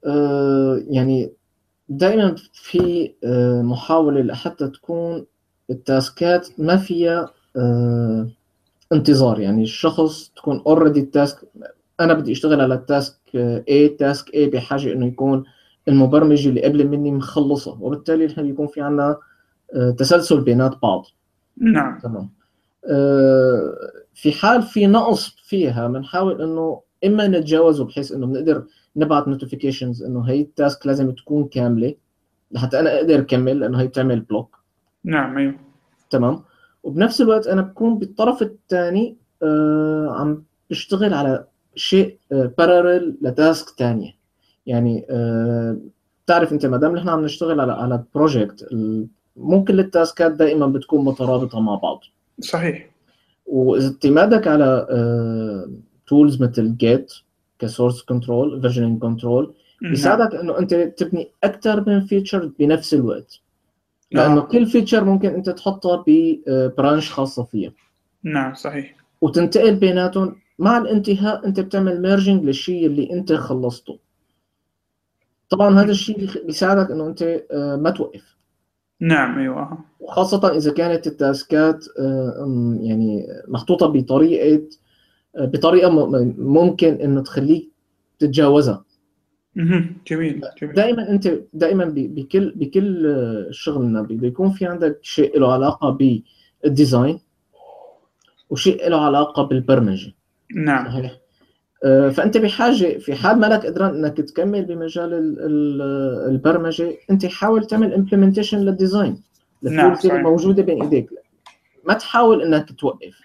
[0.05, 1.31] آه، يعني
[1.89, 5.25] دائما في آه، محاولة لحتى تكون
[5.69, 8.29] التاسكات ما فيها آه،
[8.93, 9.39] انتظار.
[9.39, 11.37] يعني الشخص تكون already ال task
[11.99, 13.15] أنا بدي أشتغل على ال task
[13.69, 15.43] A task A بحاجة إنه يكون
[15.87, 19.17] المبرمج اللي قبل مني مخلصه وبالتالي نحن بيكون في عنا
[19.75, 21.05] آه، تسلسل بينات بعض.
[21.57, 21.99] نعم.
[21.99, 22.29] تمام.
[22.85, 23.73] آه،
[24.13, 28.63] في حال في نقص فيها بنحاول إنه إما نتجاوزه بحيث إنه بنقدر
[28.95, 31.95] نبعث notifications إنه هي ال task لازم تكون كاملة
[32.51, 34.57] لحتى أنا أقدر اكمل لأنه هي بتعمل block
[35.03, 35.55] نعم أيوه.
[36.09, 36.43] تمام؟
[36.83, 44.15] وبنفس الوقت أنا بكون بالطرف الثاني آه عم بشتغل على شيء parallel ل task ثانية
[44.65, 45.77] يعني آه
[46.25, 48.69] بتعرف أنت ما دام نحن عم نشتغل على على project
[49.37, 52.03] ممكن التاسكات دائما بتكون مترابطة مع بعض.
[52.39, 52.89] صحيح.
[53.45, 54.87] وإذا اعتمادك على
[56.07, 57.13] tools مثل Git
[57.59, 59.53] ك source control versioning control.
[59.81, 59.91] نعم.
[59.91, 63.39] بيساعدك إنه أنت تبني أكثر من feature بنفس الوقت.
[64.11, 64.45] لأنه آه.
[64.45, 67.71] كل feature ممكن أنت تحطها ب branch خاصة فيها.
[68.23, 68.95] نعم صحيح.
[69.21, 71.45] وتنتقل بيناتهم مع الانتهاء.
[71.45, 73.99] أنت بتعمل merging للشيء اللي أنت خلصته.
[75.49, 78.35] طبعا هذا الشيء بيساعدك إنه أنت آه، ما توقف.
[79.01, 79.77] نعم أيوه.
[79.99, 84.61] وخاصة إذا كانت التاسكات آه، يعني محطوطة بطريقة
[85.45, 87.69] بطريقة م- ممكن إنه تخليك
[88.19, 88.85] تتجاوزها.
[90.07, 90.75] جميل جميل.
[90.75, 93.17] دائما أنت دائما بكل بكل
[93.51, 95.89] شغلنا بي- بيكون في عندك شيء له علاقة
[96.63, 97.19] بال design
[98.49, 100.13] وشيء له علاقة بالبرمجة.
[100.55, 100.85] نعم.
[100.87, 101.17] صحيح
[101.85, 107.25] آه، فأنت بحاجة في حال ما لك قدران إنك تكمل بمجال ال- ال- البرمجة أنت
[107.25, 109.21] حاول تعمل implementation لل design.
[109.63, 109.95] نعم،.
[110.23, 111.09] موجودة بين إيديك.
[111.85, 113.19] ما تحاول إنك توقف.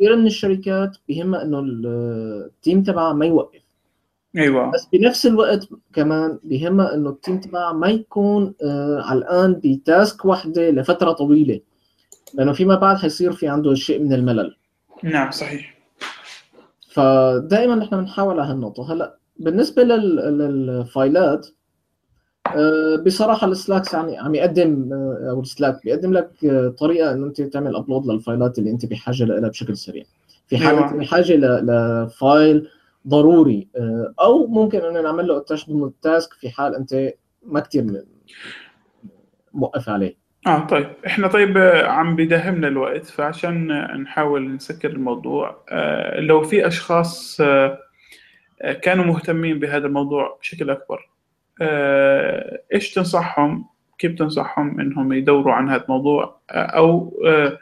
[0.00, 3.62] كثير من الشركات بيهمها إنه ال team تبعها ما يوقف.
[4.36, 4.70] أيوه.
[4.70, 10.24] بس بنفس الوقت كمان بيهمها إنه ال team تبعها ما يكون آه علقان ب task
[10.24, 11.60] واحدة لفترة طويلة.
[12.34, 14.56] لأنه فيما بعد حيصير في عنده شيء من الملل.
[15.02, 15.78] نعم صحيح.
[16.88, 18.92] فدائما نحن بنحاول على هالنقطة.
[18.92, 20.16] هلأ بالنسبة لل...
[20.16, 21.46] لل file ات
[23.06, 27.26] بصراحة ال Slack عم عم يقدم آه، أو ال Slack بيقدم لك آه، طريقة إنه
[27.26, 30.04] أنت تعمل upload لل file ات اللي أنت بحاجة لها بشكل سريع.
[30.48, 30.92] في حال أيوة.
[30.96, 32.68] بحاجة ل file
[33.08, 37.12] ضروري آه، أو ممكن إنه نعمل له attach ضمن ال task في حال أنت
[37.46, 38.04] ما كثير
[39.54, 40.16] موقف عليه.
[40.46, 40.86] آه طيب.
[41.06, 47.40] إحنا طيب آه، عم بداهمنا الوقت فعشان آه، نحاول نسكر الموضوع آه، لو في أشخاص
[47.40, 47.78] آه،
[48.62, 51.09] آه، كانوا مهتمين بهذا الموضوع بشكل أكبر آه،
[52.72, 53.66] إيش تنصحهم؟
[53.98, 57.58] كيف تنصحهم إنهم يدوروا عن هذا الموضوع؟ آه، أو آه،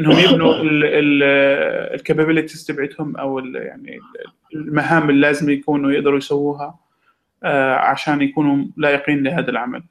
[0.00, 0.54] إنهم يبنوا
[1.94, 3.98] ال capabilities تبعتهم أو يعني
[4.54, 6.78] المهام اللي لازم يكونوا يقدروا يسووها
[7.44, 9.82] آه، عشان يكونوا لائقين لهذا العمل.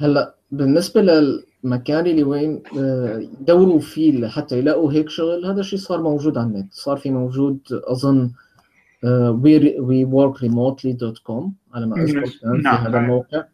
[0.00, 6.02] هلا بالنسبة للمكان اللي وين آه، يدوروا فيه لحتى يلاقوا هيك شغل هذا الشيء صار
[6.02, 8.30] موجود على النت صار في موجود أظن
[9.04, 12.76] we we work remotely dot com على ما أذكر كان في نعم.
[12.86, 13.44] هذا الموقع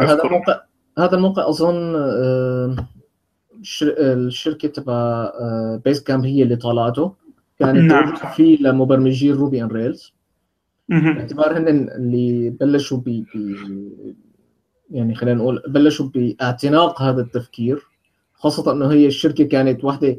[0.00, 0.22] هذا.
[0.24, 0.60] الموقع
[0.98, 2.76] هذا الموقع أظن آه،
[3.60, 5.30] الشر- الشركة تبع
[5.84, 7.14] Basecamp هي اللي طلعته
[7.58, 8.14] كانت نعم.
[8.16, 10.12] فيه لمبرمجي Ruby on Rails.
[10.88, 14.14] باعتبار هن اللي بلشوا ب ب-
[14.90, 17.82] يعني خلينا نقول بلشوا بإعتناق هذا التفكير
[18.34, 20.16] خاصة إنه هي الشركة كانت واحدة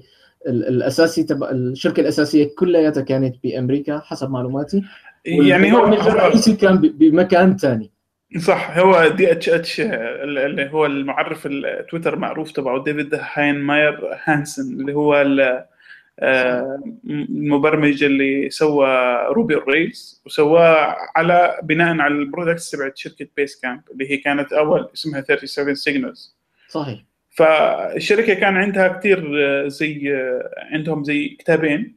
[0.47, 4.84] الأساسي تبع الشركة الأساسية كلياتها كانت بأمريكا حسب معلوماتي.
[5.25, 7.91] يعني هو الرئيسي كان بمكان ثاني
[8.39, 15.21] صح هو DHH اللي هو المعرف التويتر معروف تبعه David Heinemeier Hansson اللي هو
[17.10, 18.88] المبرمج اللي سوى
[19.29, 24.89] Ruby Rails وسواه على بناء على ال products تبعت شركة Basecamp اللي هي كانت أول
[24.93, 26.38] اسمها 37 signals
[26.69, 26.99] صحيح.
[27.33, 29.23] فالشركة كان عندها كثير
[29.67, 30.13] زي
[30.57, 31.95] عندهم زي كتابين.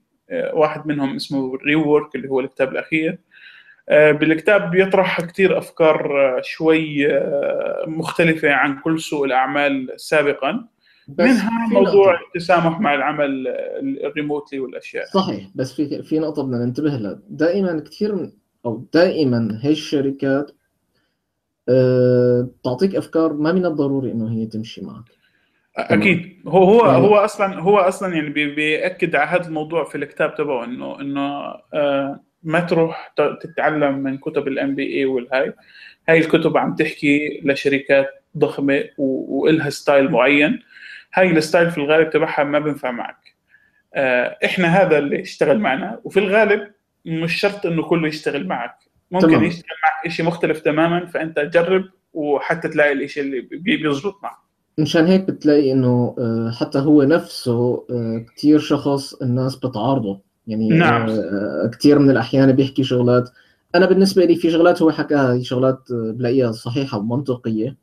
[0.52, 3.18] واحد منهم اسمه Rework اللي هو الكتاب الأخير.
[3.90, 6.10] بالكتاب بيطرح كثير أفكار
[6.42, 7.08] شوي
[7.86, 10.68] مختلفة عن كل سوق الأعمال سابقا.
[11.18, 13.48] منها موضوع التسامح مع العمل
[14.04, 15.06] الريموتلي والأشياء.
[15.06, 17.20] صحيح بس في في نقطة بدنا ننتبه لها.
[17.28, 18.30] دائما كثير
[18.66, 20.50] أو دائما هي الشركات
[21.68, 25.04] بتعطيك أه أفكار ما من الضروري إنه هي تمشي معك.
[25.78, 26.42] أكيد.
[26.48, 31.00] هو هو هو أصلا هو أصلا يعني بيأكد على هذا الموضوع في الكتاب تبعه انه
[31.00, 35.52] إنه أه ما تروح تتعلم من كتب ال MBA والهاي.
[36.08, 38.08] هاي الكتب عم تحكي لشركات
[38.38, 40.62] ضخمة وإلها style معين.
[41.14, 43.36] هاي ال style في الغالب تبعها ما بينفع معك.
[43.94, 46.00] آه، إحنا هذا اللي اشتغل معنا.
[46.04, 46.72] وفي الغالب
[47.04, 48.76] مش شرط إنه كله يشتغل معك.
[49.10, 49.44] ممكن تمام.
[49.44, 53.40] يشتغل معك شيء مختلف تماما فأنت جرب وحتى تلاقي الشيء اللي
[53.76, 54.45] بيزبط معك.
[54.78, 60.20] مشان هيك بتلاقي إنه آه، حتى هو نفسه آه، كثير شخص الناس بتعارضه.
[60.46, 61.06] يعني نعم.
[61.72, 63.30] كثير من الأحيان بيحكي شغلات.
[63.74, 67.76] أنا بالنسبة لي في شغلات هو حكاها هي شغلات بلاقيها صحيحة ومنطقية.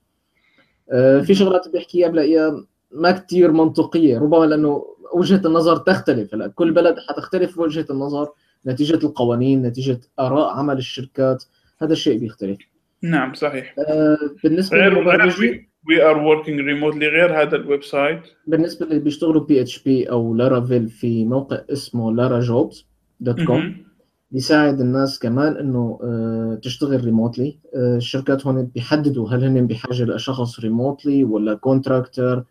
[1.21, 4.17] في شغلات بيحكيها بلاقيها ما كثير منطقية.
[4.17, 6.34] ربما لأنه وجهة النظر تختلف.
[6.34, 8.29] هلا كل بلد حتختلف وجهة النظر
[8.67, 11.43] نتيجة القوانين نتيجة آراء عمل الشركات
[11.82, 12.58] هذا الشيء بيختلف.
[13.01, 13.75] نعم صحيح.
[13.79, 20.10] آه بالنسبة للمبرمجين we are working remotely غير هذا ال website بالنسبة اللي بيشتغلوا PHP
[20.10, 22.88] أو Laravel في موقع اسمه Larajobs
[23.19, 23.84] dot com
[24.32, 30.60] بيساعد الناس كمان إنه آه، تشتغل remotely آه، الشركات هون بيحددوا هل هن بحاجة لشخص
[30.60, 32.43] remotely ولا contractor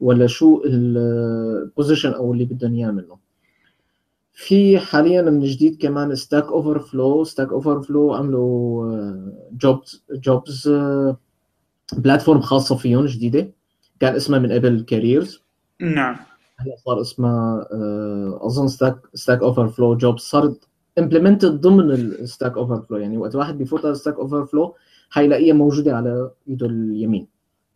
[0.00, 3.18] ولا شو ال position أو اللي بدهم إياه منه.
[4.32, 10.68] في حاليا من جديد كمان Stack Overflow Stack Overflow عملوا jobs jobs
[11.92, 13.50] platform خاصة فيهم جديدة.
[14.00, 15.42] كان اسمها من قبل Careers.
[15.80, 16.16] نعم.
[16.58, 22.98] هلا صار اسمها آه، أظن Stack Stack Overflow Jobs صارت implemented ضمن ال Stack Overflow
[22.98, 24.74] يعني وقت واحد بيفوت على ال Stack Overflow
[25.10, 27.26] حيلاقيها موجودة على إيده اليمين.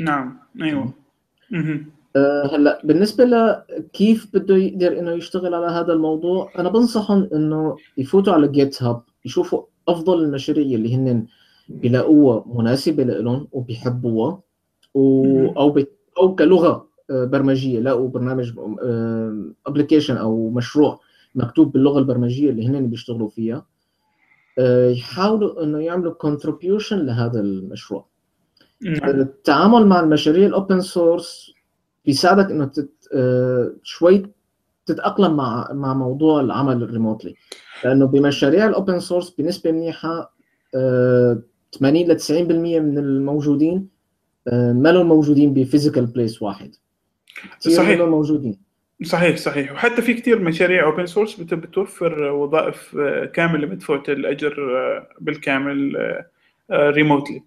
[0.01, 0.39] نعم.
[0.63, 0.93] أيوه.
[2.17, 8.33] أه هلا بالنسبة لكيف بده يقدر إنه يشتغل على هذا الموضوع أنا بنصحهم إنه يفوتوا
[8.33, 11.27] على GitHub يشوفوا أفضل المشاريع اللي هن
[11.71, 14.41] بيلاقوها مناسبة لهم وبيحبوها
[14.95, 15.25] و...
[15.47, 15.87] أو ب...
[16.19, 17.81] أو كلغة آه، برمجية.
[17.81, 18.53] لاقوا برنامج
[19.67, 21.01] application آه، أو مشروع
[21.35, 23.67] مكتوب باللغة البرمجية اللي هن بيشتغلوا فيها.
[24.59, 28.07] آه، يحاولوا إنه يعملوا contribution لهذا المشروع.
[28.83, 29.11] نعم.
[29.11, 31.53] التعامل مع المشاريع ال open source
[32.05, 32.91] بيساعدك إنه تت...
[33.83, 34.23] شوي
[34.87, 37.35] تتأقلم مع مع موضوع العمل ال remotely
[37.85, 40.35] لأنه بمشاريع ال open source بنسبة منيحة
[41.79, 42.31] 80 ل 90%
[42.81, 43.89] من الموجودين
[44.49, 46.75] آه، ما لهم موجودين ب physical place واحد؟
[47.59, 48.01] صحيح.
[48.01, 48.59] موجودين.
[49.05, 49.73] صحيح صحيح.
[49.73, 54.55] وحتى في كثير مشاريع open source بتوفر وظائف آه، كاملة مدفوعه الأجر
[55.21, 55.97] بالكامل
[56.71, 57.43] remotely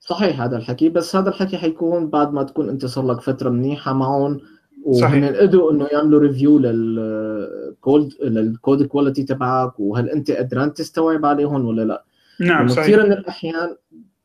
[0.00, 0.88] صحيح هذا الحكي.
[0.88, 4.40] بس هذا الحكي حيكون بعد ما تكون انت صار لك فترة منيحة معهم
[4.86, 11.26] وهن قدروا إنه يعملوا review لل code لل code quality تبعك وهل أنت قدران تستوعب
[11.26, 12.04] عليهم ولا لا.
[12.40, 12.84] نعم صحيح.
[12.84, 13.76] كثير من الأحيان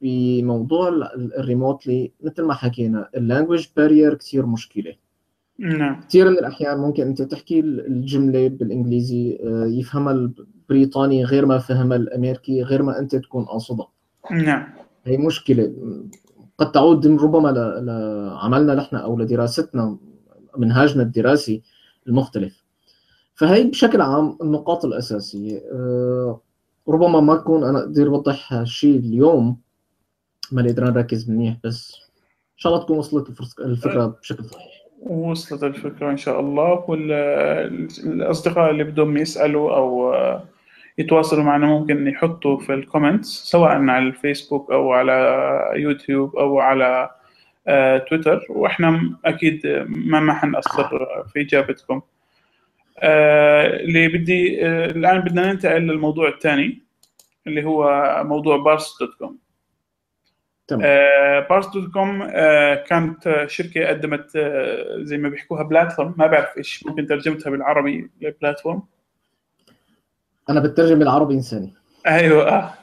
[0.02, 4.94] بموضوع ال remotely مثل ما حكينا ال language barrier كثير مشكلة.
[5.60, 6.02] نعم.
[6.10, 12.64] كثير من الأحيان ممكن أنت تحكي الجملة بالإنجليزي آه، يفهمها البريطاني غير ما فهمها الأمريكي
[12.64, 13.88] غير ما أنت تكون قاصدها.
[14.32, 14.68] نعم.
[15.06, 15.74] هي مشكلة.
[16.58, 19.98] قد تعود ربما لعملنا نحن أو لدراستنا
[20.58, 21.62] منهاجنا الدراسي
[22.08, 22.64] المختلف.
[23.36, 26.42] فهي بشكل عام النقاط الأساسية أه،
[26.90, 29.58] ربما ما أكون أنا أقدر اوضح هالشيء اليوم
[30.52, 31.96] ما قدران نركز منيح بس
[32.54, 33.30] إن شاء الله تكون وصلت
[33.60, 34.68] الفكرة بشكل صحيح.
[35.02, 36.90] وصلت الفكرة إن شاء الله.
[36.90, 40.14] والاصدقاء اللي بدهم يسألوا أو
[40.98, 47.10] يتواصلوا معنا ممكن يحطوا في ال comments سواء على الفيسبوك أو على يوتيوب أو على
[47.68, 48.46] آه، تويتر.
[48.50, 50.90] وإحنا أكيد ما ما حنقصر
[51.34, 52.02] في إجابتكم.
[52.98, 56.82] اللي بدي آه، الآن بدنا ننتقل للموضوع الثاني
[57.48, 59.40] اللي هو موضوع بارس دوت كوم.
[60.68, 60.82] تمام.
[61.50, 62.26] بارس دوت كوم
[62.88, 66.16] كانت شركة قدمت آه، زي ما بيحكوها platform.
[66.18, 68.84] ما بعرف إيش ممكن ترجمتها بالعربي ل platform؟
[70.50, 71.74] أنا بترجم بالعربي إنساني.
[72.08, 72.50] أيوه.
[72.50, 72.74] آه.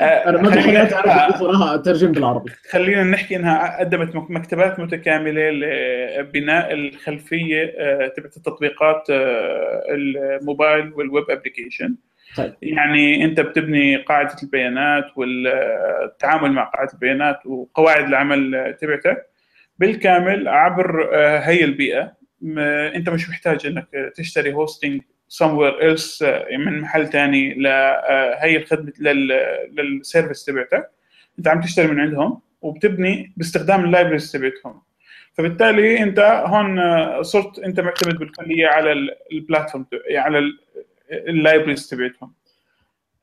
[0.00, 2.50] آه، أنا ما بحكي أعرف أترجم بالعربي.
[2.70, 9.04] خلينا نحكي إنها قدمت مك- مكتبات متكاملة لبناء الخلفية آه، تبعت التطبيقات
[9.90, 11.94] الموبايل وال web application
[12.36, 12.54] طيب.
[12.62, 19.26] يعني أنت بتبني قاعدة البيانات والتعامل مع قاعدة البيانات وقواعد العمل تبعتك
[19.78, 21.10] بالكامل عبر
[21.42, 22.12] هي البيئة.
[22.96, 25.00] أنت مش محتاج إنك تشتري hosting
[25.30, 30.90] somewhere else آه، من محل ثاني لهي الخدمة لل- لل service تبعتك.
[31.38, 34.82] أنت عم تشتري من عندهم وبتبني باستخدام ال libraries تبعتهم.
[35.34, 40.58] فبالتالي أنت هون آه، صرت أنت معتمد بالكلية على ال- ال platform ت- على ال-
[41.10, 42.32] ال libraries تبعتهم.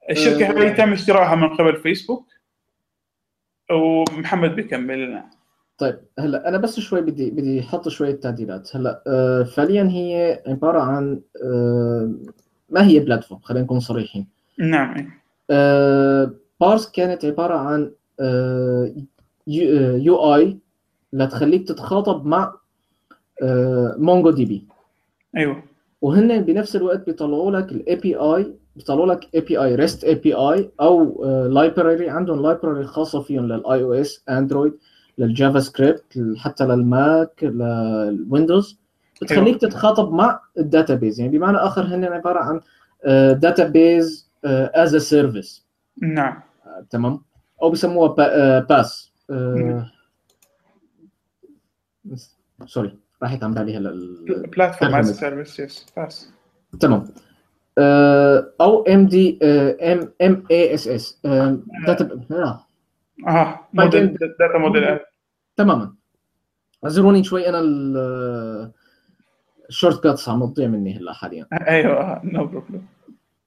[0.09, 0.61] الشركة.
[0.61, 2.27] هاي تم اشتراها من قبل فيسبوك
[3.71, 5.29] ومحمد بيكمل لنا
[5.83, 10.79] طيب هلا أنا بس شوي بدي بدي أحط شوية تعديلات هلا آه، فعليا هي عبارة
[10.79, 12.13] عن آه،
[12.69, 14.27] ما هي platform؟ خلينا نكون صريحين.
[14.59, 15.09] نعم.
[15.51, 16.31] آه،
[16.61, 17.91] بارس كانت عبارة عن
[19.47, 20.57] UI
[21.13, 22.53] لتخليك تتخاطب مع
[23.97, 24.67] MongoDB
[25.37, 25.63] أيوه.
[26.01, 30.33] وهن بنفس الوقت بيطلعوا لك ال API بيطلعوا لك اي بي اي ريست اي بي
[30.33, 34.73] اي أو library عندهم library خاصة فيهم لل iOS Android لل
[35.17, 38.79] JavaScript حتى لل Mac لل Windows.
[39.21, 41.19] بتخليك تتخاطب مع ال database.
[41.19, 42.59] يعني بمعنى آخر هن عبارة عن
[43.39, 45.65] database as a service
[46.01, 46.41] نعم.
[46.89, 47.21] تمام؟
[47.61, 49.11] أو بسموها BaaS.
[49.29, 49.85] مم.
[52.65, 53.91] sorry راحت عن بالي هلا
[54.27, 55.19] platform as.
[55.19, 56.29] service yes BaaS.
[56.79, 57.07] تمام.
[57.77, 61.19] آه، أو ام دي ام ام اي اس اس
[61.87, 62.19] داتا
[63.27, 64.99] آه model data model
[65.55, 65.93] تماما.
[66.83, 68.71] اعذروني شوي أنا ال-
[69.69, 71.47] ال shortcuts عم تضيع مني هلا حاليا.
[71.67, 72.81] أيوه no problem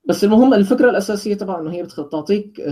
[0.08, 2.62] بس المهم الفكرة الأساسية طبعا إنه هي بتعطيك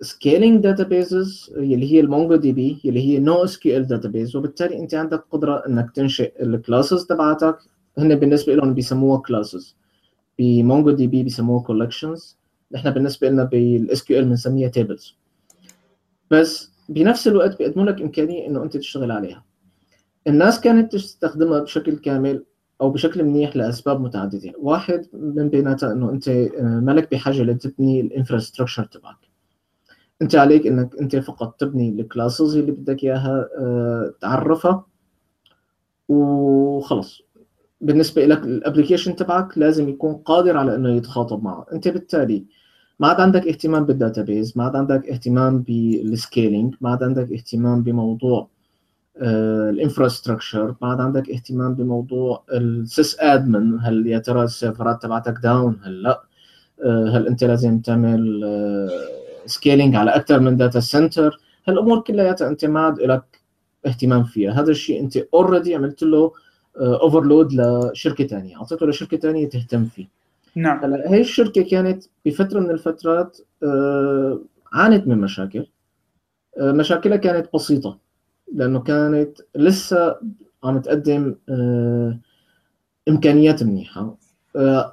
[0.00, 5.90] scaling databases اللي هي ال MongoDB اللي هي NoSQL database وبالتالي أنت عندك قدرة إنك
[5.90, 7.58] تنشئ ال classes تبعتك
[7.98, 9.76] هن بالنسبة لهم بيسموها classes ب
[10.38, 12.36] MongoDB بيسموها collections
[12.72, 15.16] نحن بالنسبة لنا بال SQL بنسميها tables
[16.34, 19.44] بس بنفس الوقت بيقدموا لك إمكانية إنه أنت تشتغل عليها.
[20.26, 22.44] الناس كانت تستخدمها بشكل كامل
[22.80, 24.52] أو بشكل منيح لأسباب متعددة.
[24.58, 29.16] واحد من بيناتها إنه أنت آه، مالك بحاجة لتبني ال infrastructure تبعك.
[30.22, 34.86] أنت عليك إنك أنت فقط تبني ال classes اللي بدك إياها آه، تعرفها
[36.08, 37.22] وخلص.
[37.80, 41.66] بالنسبة لك ال application تبعك لازم يكون قادر على إنه يتخاطب معه.
[41.72, 42.44] أنت بالتالي
[43.00, 47.32] ما عاد عندك اهتمام بال database؟ ما عاد عندك اهتمام بال scaling؟ ما عاد عندك
[47.32, 48.48] اهتمام بموضوع
[49.16, 55.80] ال infrastructure؟ ما عاد عندك اهتمام بموضوع ال sysadmin هل يا ترى السيرفرات تبعتك down؟
[55.84, 56.22] هل لا؟
[56.84, 58.42] آه، هل انت لازم تعمل
[59.46, 63.40] scaling على أكثر من data center هالامور كلياتها انت ما عاد لك
[63.86, 66.32] اهتمام فيها؟ هذا الشيء أنت already عملت له
[66.76, 70.23] overload لشركة ثانية أعطيته لشركة ثانية تهتم فيه.
[70.56, 70.84] نعم.
[70.84, 74.40] هلا هي الشركة كانت بفترة من الفترات آه،
[74.72, 75.66] عانت من مشاكل.
[76.60, 77.98] آه، مشاكلها كانت بسيطة
[78.52, 80.16] لأنه كانت لسه
[80.64, 82.18] عم تقدم آه،
[83.08, 84.16] إمكانيات منيحة.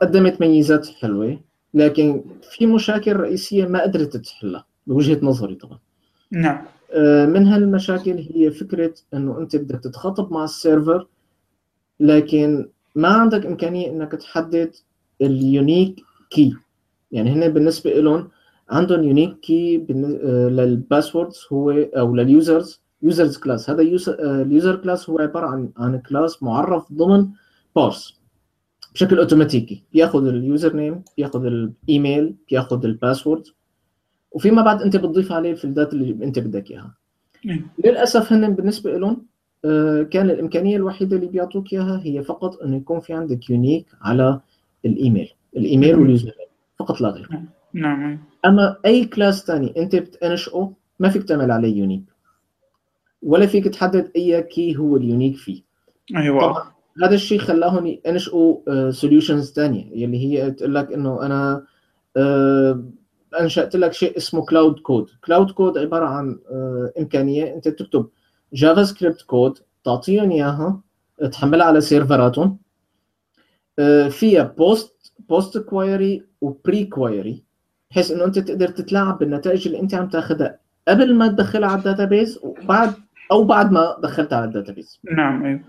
[0.02, 1.40] قدمت ميزات حلوة
[1.74, 5.80] لكن في مشاكل رئيسية ما قدرت تحلها بوجهة نظري طبعا.
[6.32, 6.66] نعم.
[7.34, 11.08] من هالمشاكل هي فكرة إنه أنت بدك تتخاطب مع السيرفر
[12.00, 14.76] لكن ما عندك إمكانية إنك تحدد
[15.22, 16.56] ال unique key
[17.12, 18.30] يعني هنا بالنسبة لهم
[18.70, 19.78] عندهم unique key
[20.50, 25.70] لل passwords هو أو لل users users class هذا ال user class هو عبارة عن
[25.78, 27.28] عن class معرف ضمن
[27.76, 28.22] بارس
[28.94, 33.44] بشكل اوتوماتيكي بياخذ ال username بياخذ الايميل بياخذ ال password
[34.32, 36.96] وفيما بعد أنت بتضيف عليه ال field ات اللي أنت بدك إياها.
[37.46, 37.66] إيه.
[37.86, 39.26] للأسف هن بالنسبة لهم
[39.66, 44.40] آه، كان الإمكانية الوحيدة اللي بيعطوك إياها هي فقط إنه يكون في عندك unique على
[44.86, 45.34] ال email.
[45.58, 46.02] ال email مم.
[46.02, 46.32] وال user.
[46.80, 47.30] فقط لا غير.
[47.74, 48.20] نعم.
[48.46, 52.04] أما أي class ثاني انت بتنشئه ما فيك تعمل عليه unique
[53.22, 55.62] ولا فيك تحدد أي key هو ال unique فيه.
[56.16, 56.42] أيوه.
[56.42, 56.72] طبعا
[57.04, 61.66] هذا الشيء خلاهم ينشئوا solutions ثانية يلي هي تقول لك إنه أنا
[62.18, 62.84] آه،
[63.40, 68.10] أنشأت لك شيء اسمه cloud code cloud code عبارة عن آه، إمكانية أنت تكتب
[68.54, 70.82] JavaScript code تعطيهم إياها
[71.32, 72.58] تحملها على سيرفراتهم آه،
[74.10, 77.44] فيها post post query و pre query
[77.92, 81.86] بحيث إنه أنت تقدر تتلاعب بالنتائج اللي أنت عم تاخذها قبل ما تدخلها على ال
[81.86, 82.94] database وبعد
[83.32, 85.00] أو بعد ما دخلتها على ال database.
[85.18, 85.62] نعم أيوه.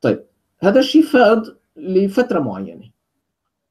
[0.00, 0.24] طيب
[0.62, 2.90] هذا الشيء فاد لفترة معينة.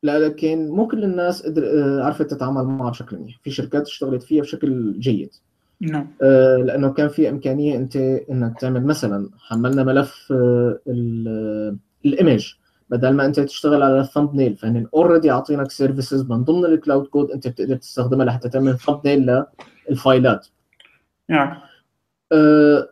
[0.03, 3.39] لكن مو كل الناس قدر آه، عرفت تتعامل معها بشكل منيح.
[3.43, 5.29] في شركات اشتغلت فيها بشكل جيد.
[5.81, 6.07] نعم.
[6.21, 10.79] آه، لأنه كان في إمكانية أنت إنك تعمل مثلا حملنا ملف آه،
[12.05, 12.53] ال image
[12.89, 17.07] بدل ما أنت تشتغل على ال thumb فهن already عاطينك services من ضمن ال cloud
[17.07, 19.07] code أنت بتقدر تستخدمها لحتى تعمل thumb
[19.89, 20.47] للفايلات.
[21.29, 21.57] نعم.
[22.31, 22.89] أه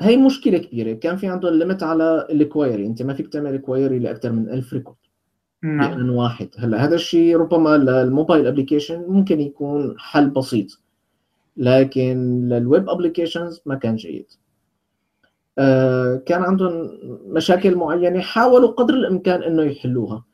[0.00, 0.92] هي مشكلة كبيرة.
[0.92, 4.72] كان في عندهم limit على ال query أنت ما فيك تعمل query لأكثر من 1000
[4.72, 4.96] record
[5.62, 5.94] نعم.
[5.94, 6.48] بآن واحد.
[6.58, 10.80] هلأ هذا الشيء ربما لل mobile application ممكن يكون حل بسيط
[11.56, 14.26] لكن لل web applications ما كان جيد.
[16.26, 16.90] كان عندهم
[17.26, 20.24] مشاكل معينة حاولوا قدر الإمكان إنه يحلوها.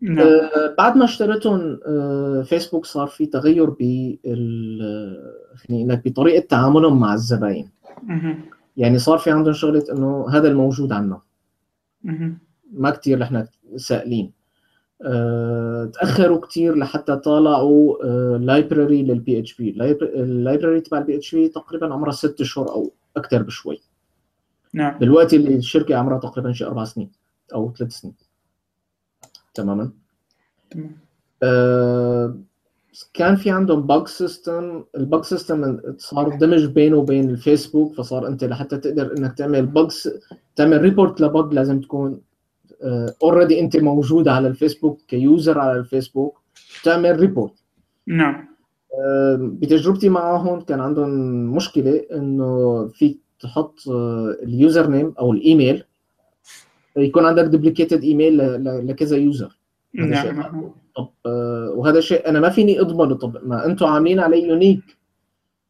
[0.00, 0.26] نعم.
[0.26, 3.78] آه، بعد ما اشتريتهم آه، فيسبوك صار في تغير ب
[5.56, 7.70] خلينا بطريقة تعاملهم مع الزباين.
[8.76, 11.20] يعني صار في عندهم شغلة إنه هذا الموجود عنا.
[12.72, 13.46] ما كثير نحن
[13.76, 14.32] سائلين.
[15.02, 18.04] آه، تأخروا كثير لحتى طالعوا
[18.38, 19.70] library لل PHP ال
[20.02, 23.80] library تبع ال PHP تقريبا عمرها ست اشهر أو أكثر بشوي.
[24.74, 24.98] نعم.
[24.98, 27.10] دلوقتي اللي الشركة عمرها تقريبا شي أربع سنين
[27.54, 28.14] أو ثلاث سنين.
[29.54, 29.90] تماما؟
[30.70, 30.96] تمام.
[31.42, 32.36] آه،
[33.14, 38.44] كان في عندهم bug system ال bug system صار دمج بينه وبين الفيسبوك فصار أنت
[38.44, 40.20] لحتى تقدر إنك تعمل bugs
[40.56, 42.20] تعمل report ل bug لازم تكون
[43.22, 46.40] already أنت موجود على الفيسبوك ك user على الفيسبوك
[46.84, 47.52] تعمل report
[48.06, 48.48] نعم.
[48.94, 51.10] آه، بتجربتي معهم كان عندهم
[51.56, 55.84] مشكلة إنه فيك تحط آه، ال username أو الإيميل
[56.96, 59.58] يكون عندك duplicated email لكذا user.
[59.94, 60.72] نعم.
[60.96, 63.14] طب آه، وهذا شيء أنا ما فيني أضمنه.
[63.14, 64.80] طب ما أنتم عاملين عليه unique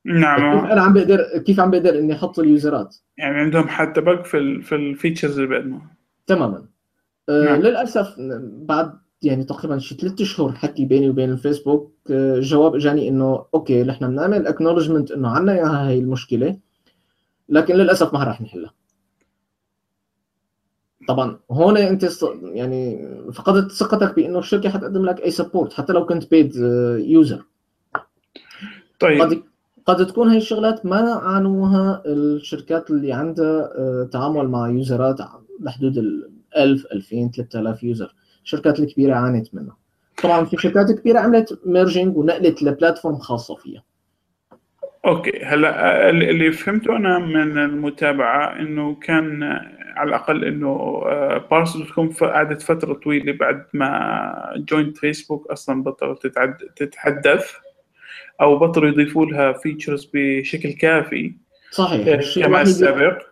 [0.08, 4.24] كيف نعم أنا عم بقدر كيف عم بقدر إني أحط اليوزرات؟ يعني عندهم حتى bug
[4.24, 5.96] في ال في ال features اللي بيقدموها.
[6.26, 6.64] تماما.
[7.28, 7.60] آه نعم.
[7.60, 8.14] للأسف
[8.52, 8.92] بعد
[9.22, 14.08] يعني تقريبا شي ثلاث اشهر حكي بيني وبين الفيسبوك آه جواب إجاني إنه okay نحن
[14.08, 16.56] بنعمل acknowledgment إنه عنا إياها هي المشكلة.
[17.48, 18.74] لكن للأسف ما راح نحلها.
[21.08, 22.08] طبعا هون أنت
[22.42, 26.56] يعني فقدت ثقتك بأنه الشركة حتقدم لك أي support حتى لو كنت paid
[27.06, 27.44] user
[29.00, 29.20] طيب.
[29.20, 29.42] قد
[29.86, 35.18] قد تكون هاي الشغلات ما عانوها الشركات اللي عندها آه، تعامل مع يوزرات
[35.60, 39.76] لحدود ال 1000 2000 3000 user الشركات الكبيرة عانت منها.
[40.22, 43.82] طبعا في شركات كبيرة عملت merging ونقلت ل platform خاصة فيها.
[45.08, 49.42] okay هلا اللي فهمته أنا من المتابعة إنه كان
[49.96, 51.00] على الأقل إنه
[51.50, 56.26] Parse dot com قعدت فترة طويلة بعد ما جوينت فيسبوك أصلا بطلت
[56.76, 57.52] تتحدث
[58.40, 61.34] أو بطلوا يضيفوا لها features بشكل كافي
[61.70, 62.08] صحيح.
[62.08, 63.22] آه، كما السابق.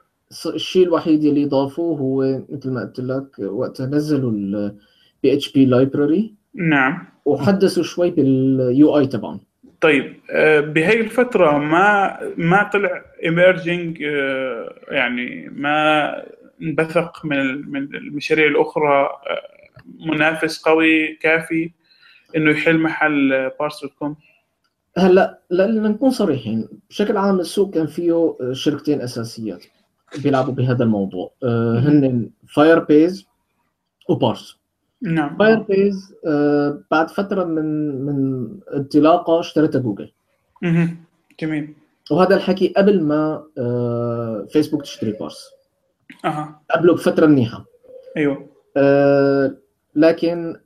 [0.46, 7.06] الشيء الوحيد اللي ضافوه هو مثل ما قلت لك وقت نزلوا ال PHP library نعم.
[7.24, 9.40] وحدثوا شوي بال UI تبعهم.
[9.86, 14.00] طيب آه، بهي الفترة ما ما طلع emerging
[14.88, 16.22] يعني ما
[16.62, 19.48] انبثق من من المشاريع الأخرى آه،
[20.06, 21.70] منافس قوي كافي
[22.36, 24.16] إنه يحل محل Parse dot com
[24.98, 29.64] هلأ لأن نكون صريحين بشكل عام السوق كان فيه شركتين أساسيات
[30.22, 33.26] بيلعبوا بهذا الموضوع آه، هن Firebase و
[34.08, 34.58] Parse
[35.02, 35.36] نعم.
[35.38, 37.64] Firebase آه، بعد فترة من
[38.06, 40.12] من انطلاقه اشترتها جوجل
[40.62, 40.96] مهم.
[41.40, 41.74] جميل.
[42.10, 45.50] وهذا الحكي قبل ما آه، فيسبوك تشتري Parse
[46.24, 46.60] أها.
[46.70, 47.64] قبله بفترة منيحه
[48.16, 48.46] أيوه.
[48.76, 49.56] آه،
[49.94, 50.56] لكن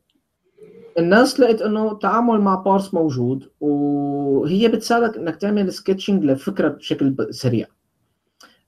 [0.99, 7.66] الناس لقت إنه التعامل مع Parse موجود وهي بتساعدك إنك تعمل sketching لفكرة بشكل سريع.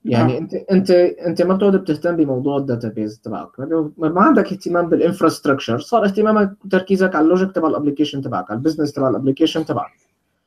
[0.05, 0.39] يعني آه.
[0.39, 3.59] انت انت انت ما بتقعد بتهتم بموضوع ال database تبعك.
[3.59, 8.21] ما ما عندك اهتمام بال infrastructure صار اهتمامك وتركيزك على ال logic تبع ال application
[8.21, 9.91] تبعك على ال business تبع ال application تبعك.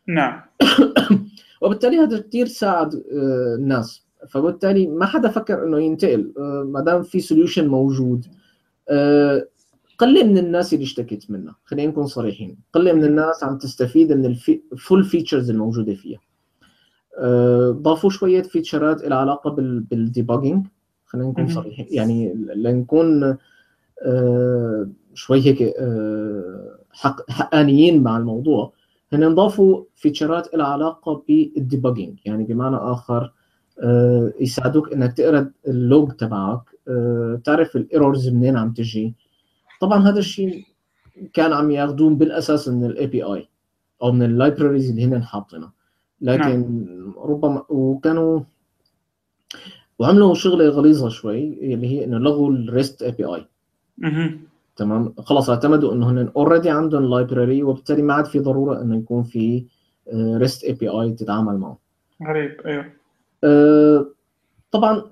[0.07, 0.41] نعم.
[1.63, 4.07] وبالتالي هذا كثير ساعد آه، الناس.
[4.29, 8.27] فبالتالي ما حدا فكر إنه ينتقل آه، ما دام في solution موجود.
[8.89, 9.47] آه،
[9.99, 12.59] قلة من الناس اللي اشتكت منها خلينا نكون صريحين.
[12.73, 14.27] قلة من الناس عم تستفيد من
[14.73, 16.21] ال full features الموجودة فيها.
[17.71, 19.51] ضافوا شوية فيتشرات لها علاقة
[19.91, 20.67] بال debugging
[21.07, 21.49] خلينا نكون.
[21.49, 21.87] صريحين.
[21.91, 23.37] يعني لنكون
[24.03, 28.73] آه، شوي هيك آه، حق حقانيين مع الموضوع.
[29.13, 33.33] هن ضافوا فيتشرات لها علاقة بال debugging يعني بمعنى آخر
[33.83, 36.61] آه، يساعدوك إنك تقرأ ال log تبعك.
[36.89, 39.15] آه، تعرف ال errors منين عم تجي.
[39.81, 40.65] طبعا هذا الشيء
[41.33, 43.49] كان عم ياخذوه بالأساس من ال API
[44.03, 45.73] أو من ال libraries اللي هن حاطينها.
[46.21, 46.87] لكن
[47.19, 48.41] ربما وكانوا
[49.99, 53.47] وعملوا شغله غليظة شوي اللي هي إنه لغوا ال REST API.
[54.77, 59.23] تمام؟ خلص اعتمدوا إنه هن already عندهم library وبالتالي ما عاد في ضرورة إنه يكون
[59.23, 59.65] في
[60.15, 61.79] REST API تتعامل معه.
[62.29, 62.61] غريب.
[62.67, 62.85] أيوه.
[63.45, 64.07] أه،
[64.71, 65.03] طبعا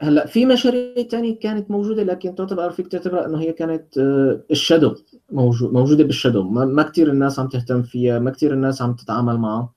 [0.00, 4.56] هلأ في مشاريع تانية كانت موجودة لكن تعتبر فيك تعتبر إنه هي كانت أه، ال
[4.56, 4.94] shadow
[5.32, 6.42] موجود موجودة بال shadow.
[6.42, 9.72] ما, ما كثير الناس عم تهتم فيها ما كثير الناس عم تتعامل معها.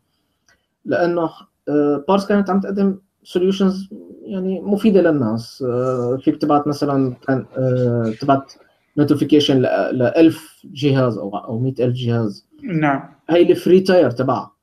[0.85, 1.29] لأنه
[1.69, 3.89] أه، بارس كانت عم تقدم solutions
[4.25, 8.53] يعني مفيدة للناس أه، فيك تبعت مثلا كان أه، تبعت
[8.97, 12.47] notification ل 1000 جهاز أو أو 100000 جهاز.
[12.63, 13.09] نعم.
[13.29, 14.53] هي ال free tier تبعها.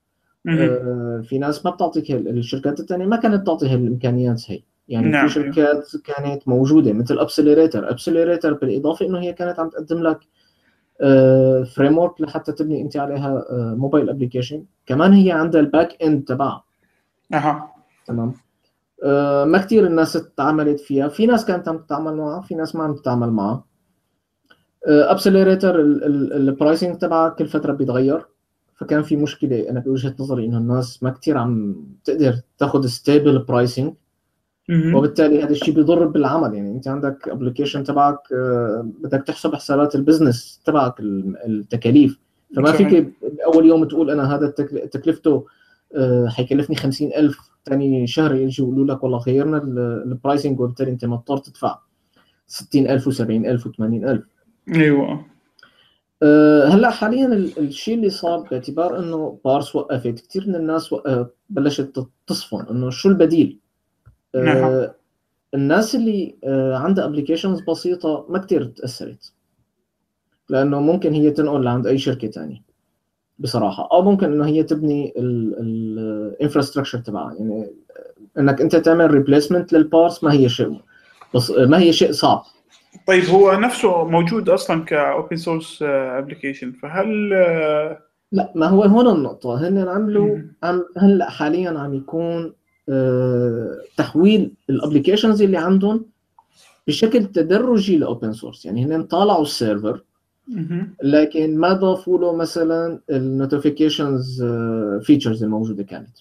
[0.48, 4.62] آه، في ناس ما بتعطيك الشركات الثانية ما كانت تعطي هالإمكانيات هي.
[4.88, 5.28] يعني نعم.
[5.28, 10.18] في شركات كانت موجودة مثل Appcelerator Appcelerator بالإضافة إنه هي كانت عم تقدم لك
[11.66, 16.64] framework لحتى تبني أنت عليها mobile application كمان هي عندها ال back end تبعها.
[17.34, 17.72] أها.
[18.06, 18.32] تمام.
[19.04, 21.08] آه، ما كثير الناس تعاملت فيها.
[21.08, 23.64] في ناس كانت عم تتعامل معها في ناس ما عم تتعامل معها.
[24.86, 28.26] Appcelerator ال pricing تبعها كل فترة بيتغير.
[28.74, 29.70] فكان في مشكلة.
[29.70, 33.94] أنا بوجهة نظري إنه الناس ما كثير عم تقدر تاخذ stable pricing.
[34.94, 36.54] وبالتالي هذا الشيء بيضر بالعمل.
[36.54, 42.18] يعني أنت عندك application تبعك آه، بدك تحسب حسابات ال business تبعك ال- التكاليف.
[42.56, 42.72] فما.
[42.72, 44.50] فيك بأول يوم تقول أنا هذا
[44.90, 45.46] تكلفته
[45.96, 51.04] آه، حيكلفني 50000 ثاني شهر يجي يقولوا لك والله غيرنا ال- ال pricing وبالتالي أنت
[51.04, 51.78] مضطر تدفع
[52.46, 54.20] 60000 و70000 و80000
[54.74, 55.24] أيوه.
[56.22, 60.26] أه، هلأ حاليا ال- الشيء اللي صار باعتبار إنه بارس وقفت.
[60.28, 63.58] كثير من الناس وق- بلشت تصفن إنه شو البديل؟
[64.34, 64.86] أه، نعم.
[65.54, 66.34] الناس اللي
[66.74, 69.32] عندها applications بسيطة ما كثير تأثرت.
[70.50, 72.62] لأنه ممكن هي تنقل لعند أي شركة ثانية
[73.38, 73.88] بصراحة.
[73.92, 77.34] أو ممكن إنه هي تبني ال infrastructure تبعها.
[77.34, 77.70] يعني
[78.38, 80.80] إنك أنت تعمل replacement للبارس ما هي شيء
[81.34, 82.42] بس ما هي شيء صعب.
[83.06, 87.98] طيب هو نفسه موجود أصلا ك open source application فهل آه،
[88.32, 89.68] لا ما هو هون النقطة.
[89.68, 90.38] هن عملوا.
[90.62, 92.52] عم هلأ حاليا عم يكون
[92.88, 96.06] آه، تحويل ال applications اللي عندهم
[96.86, 100.02] بشكل تدرجي ل open source يعني هن طالعوا ال server.
[101.02, 104.44] لكن ما ضافوا له مثلا ال notifications
[105.02, 106.16] features الموجودة كانت.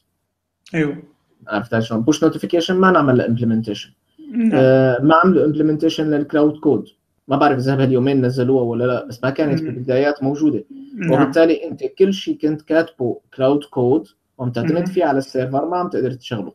[0.75, 1.03] أيوه.
[1.47, 3.89] عرفت شلون؟ push notification ما نعمل له implementation
[4.31, 5.07] نعم.
[5.07, 6.87] ما عملوا implementation لل cloud code
[7.27, 9.63] ما بعرف إذا بهاليومين نزلوها ولا لا بس ما كانت.
[9.63, 10.63] بالبدايات موجودة.
[10.95, 11.11] نعم.
[11.11, 14.07] وبالتالي أنت كل شيء كنت كاتبه cloud code
[14.37, 14.87] وعم تعتمد.
[14.87, 16.53] فيه على ال server ما عم تقدر تشغله.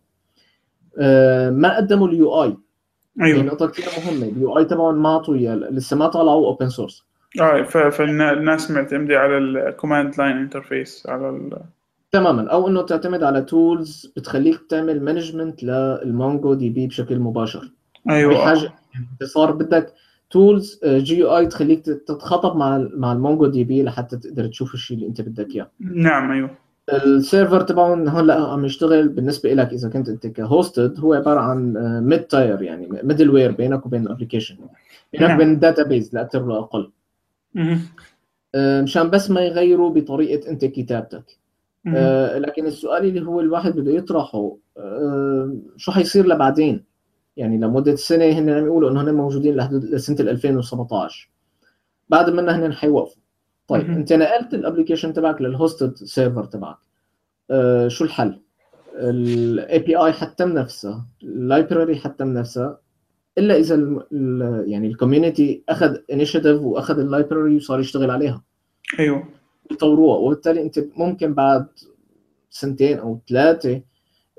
[0.99, 2.57] آه، ما قدموا اليو اي
[3.23, 3.43] أيوه.
[3.43, 4.27] نقطة كثير مهمة.
[4.27, 7.05] ال UI تبعهم ما اعطوا اياه لسه ما طلعوا open source
[7.41, 11.59] آه فالناس معتمدة على ال command line interface على ال...
[12.13, 12.51] تماما.
[12.51, 17.71] أو إنه تعتمد على tools بتخليك تعمل management لل MongoDB بشكل مباشر.
[18.11, 18.35] أيوه.
[18.35, 18.73] بحاجه
[19.23, 19.93] صار بدك
[20.31, 25.55] tools GUI تخليك تتخاطب مع مع ال MongoDB لحتى تقدر تشوف الشيء اللي أنت بدك
[25.55, 25.71] إياه.
[25.81, 26.51] نعم أيوه.
[26.93, 31.41] ال server تبعهم هلأ عم يشتغل بالنسبة لك إذا كنت أنت ك hosted هو عبارة
[31.41, 31.73] عن
[32.07, 34.57] mid tier يعني middleware بينك وبين ال application
[35.13, 35.37] بينك نعم.
[35.37, 36.81] وبين ال database لا أكثر ولا أقل.
[36.81, 37.04] آه،
[38.83, 41.39] مشان بس ما يغيروا بطريقة أنت كتابتك.
[41.87, 44.57] آه، لكن السؤال اللي هو الواحد بده يطرحه
[45.77, 46.85] شو حيصير لبعدين
[47.37, 51.31] يعني لمدة سنة هن عم يقولوا إنه هن موجودين لحدود لسنة 2017
[52.09, 53.23] بعد منها هن حيوقفوا
[53.69, 53.91] طيب.
[53.91, 56.77] أنت نقلت ال application تبعك لل hosted server تبعك
[57.51, 58.41] آه، شو الحل؟
[58.95, 62.79] ال API حتى نفسها ال library حتى نفسها
[63.39, 68.43] إلا إذا ال يعني ال community أخذ initiative وأخذ ال library وصار يشتغل عليها
[68.99, 69.25] أيوه
[69.71, 71.67] يطوروها وبالتالي أنت ممكن بعد
[72.51, 73.81] سنتين أو ثلاثة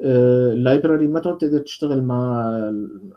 [0.02, 2.52] ال library ما تعود تقدر تشتغل مع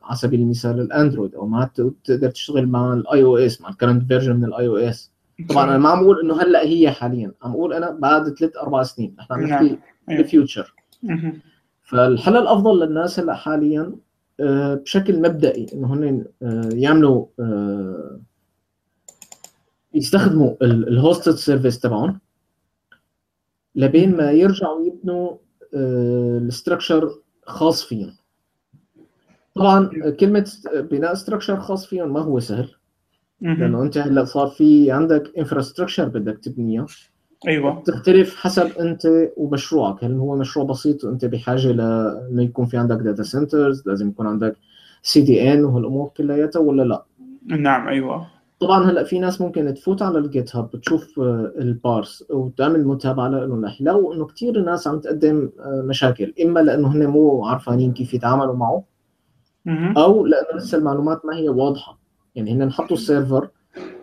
[0.03, 1.70] على سبيل المثال ال Android أو ما
[2.05, 5.12] تقدر تشتغل مع ال iOS مع ال current version من ال iOS
[5.49, 8.83] طبعا أنا ما عم بقول إنه هلأ هي حاليا عم بقول أنا بعد ثلاث أربع
[8.83, 9.64] سنين نحن عم نعم.
[9.64, 10.20] نحكي أيوة.
[10.20, 11.41] ال future مهم.
[11.83, 13.93] فالحل الأفضل للناس هلأ حاليا
[14.41, 18.20] بشكل مبدئي انه هن آه، يعملوا آه،
[19.95, 22.20] يستخدموا ال hosted service تبعهم
[23.74, 25.36] لبين ما يرجعوا يبنوا
[25.74, 28.16] ال structure خاص فيهم.
[29.55, 32.74] طبعا كلمة بناء structure خاص فيهم ما هو سهل.
[33.41, 36.86] لأنه أنت هلأ صار في عندك infrastructure بدك تبنيها.
[37.47, 37.82] أيوه.
[37.82, 40.05] تختلف حسب أنت ومشروعك.
[40.05, 44.57] هل هو مشروع بسيط وانت بحاجة لأنه يكون في عندك data centers لازم يكون عندك
[45.03, 47.05] CDN وهالأمور كلياتها ولا لا؟
[47.47, 48.26] نعم أيوه.
[48.61, 53.64] طبعا هلأ في ناس ممكن تفوت على ال GitHub تشوف آه، البارس وتعمل متابعة لهم
[53.64, 56.34] رح يلاقوا انه كثير ناس عم تقدم آه، مشاكل.
[56.43, 58.84] إما لأنه هن مو عارفانين كيف يتعاملوا معه.
[59.97, 61.99] أو لأنه لسه المعلومات ما هي واضحة.
[62.34, 63.49] يعني هن حطوا ال server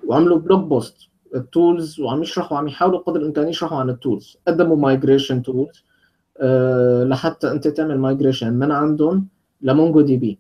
[0.08, 4.38] وعملوا blog post ال tools وعم يشرحوا عم يحاولوا قدر الإمكان يشرحوا عن ال tools
[4.48, 5.84] قدموا migration tools
[6.38, 9.28] أه لحتى أنت تعمل migration من عندهم؟
[9.62, 10.40] ل MongoDB.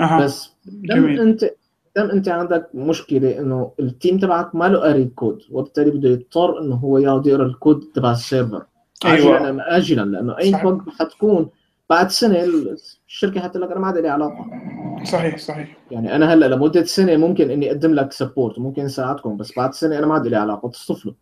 [0.00, 0.24] أها.
[0.24, 1.20] بس جميل.
[1.20, 1.50] أنت
[1.96, 6.60] دام أنت عندك مشكلة إنه ال team تبعك ما له قاري الكود وبالتالي بده يضطر
[6.60, 8.62] إنه هو يقعد يقرأ الكود تبع ال server
[9.04, 9.34] أيوة.
[9.34, 10.50] عاجلا ام اجلا لأنه أي.
[10.52, 11.48] بق حتكون
[11.90, 12.44] بعد سنة
[13.06, 14.46] الشركة حتقول لك أنا ما عاد لي علاقة.
[15.04, 15.76] صحيح صحيح.
[15.90, 19.98] يعني أنا هلأ لمدة سنة ممكن إني أقدم لك support ممكن اساعدكم بس بعد سنة
[19.98, 21.14] أنا ما عاد لي علاقة تصطفلوا.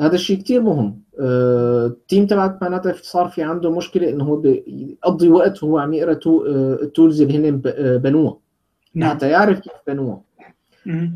[0.00, 1.02] هذا الشيء كثير مهم.
[1.20, 5.92] آه، ال team تبعك معناتها صار في عنده مشكلة إنه هو بيقضي وقت وهو عم
[5.94, 8.36] يقرأ تو- آه، ال tools اللي هن آه، بنوها
[8.94, 9.10] نعم.
[9.10, 10.20] حتى يعرف كيف بنوها.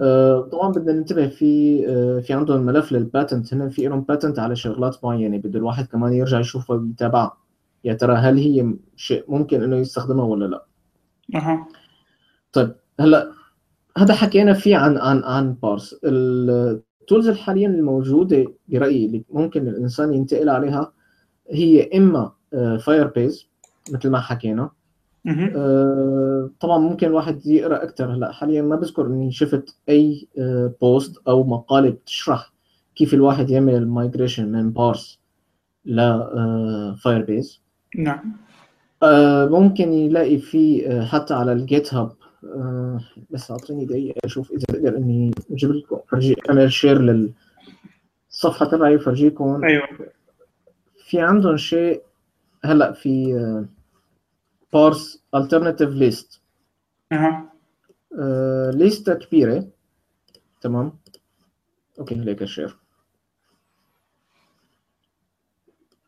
[0.03, 1.83] آه، طبعا بدنا ننتبه في
[2.23, 6.13] في عندهم ملف لل patent هن في لهم patent على شغلات معينة بده الواحد كمان
[6.13, 7.37] يرجع يشوفها ويتابعها
[7.89, 10.65] يا ترى هل هي شيء ممكن إنه يستخدمها ولا لا؟
[11.35, 11.69] أها.
[12.53, 13.33] طيب هلأ
[13.99, 15.97] هذا حكينا فيه عن عن عن بارس.
[16.05, 20.93] ال tools حاليا الموجودة برأيي اللي ممكن الإنسان ينتقل عليها
[21.51, 22.33] هي إما
[22.81, 23.49] Firebase
[23.93, 24.71] مثل ما حكينا.
[25.57, 31.17] آه، طبعا ممكن الواحد يقرأ أكثر هلأ حاليا ما بذكر إني شفت أي آه، post
[31.29, 32.53] أو مقالة بتشرح
[32.97, 35.21] كيف الواحد يعمل ال migration من بارس
[35.85, 37.63] ل Firebase
[37.97, 38.37] نعم.
[39.03, 42.13] آه، ممكن يلاقي في آه، حتى على ال GitHub.
[42.45, 47.03] آه، بس أعطيني دقيقة أشوف إذا بقدر إني أجيب لكم فرجي اعمل share
[48.31, 49.89] للصفحة تبعي وفرجيكم أيوه.
[51.09, 52.03] في عندهم شيء
[52.65, 53.35] هلأ في
[54.73, 56.41] بارس alternative list
[57.13, 57.53] أها.
[58.75, 59.69] ليستة كبيرة.
[60.61, 60.93] تمام.
[61.99, 62.77] أوكي هيك share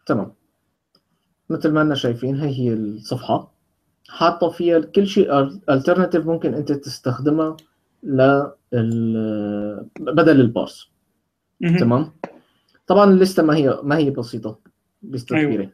[0.07, 0.40] تمام.
[1.51, 3.53] مثل ما لنا شايفين هي هي الصفحة.
[4.09, 7.57] حاطة فيها كل شيء alternative ممكن انت تستخدمها
[8.03, 8.55] لل
[10.01, 10.91] بدل البارس.
[11.79, 12.13] تمام؟
[12.87, 14.59] طبعا الليستة ما هي ما هي بسيطة
[15.03, 15.53] ليستة أيوة.
[15.53, 15.71] كبيرة.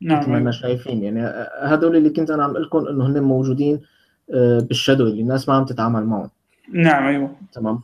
[0.00, 0.50] نعم مثل ما لنا أيوة.
[0.50, 3.80] شايفين يعني هدول اللي كنت أنا عم أقول لكم إنه هن موجودين
[4.34, 6.30] آه، بال shadow اللي الناس ما عم تتعامل معهم.
[6.72, 7.36] نعم أيوه.
[7.52, 7.80] تمام؟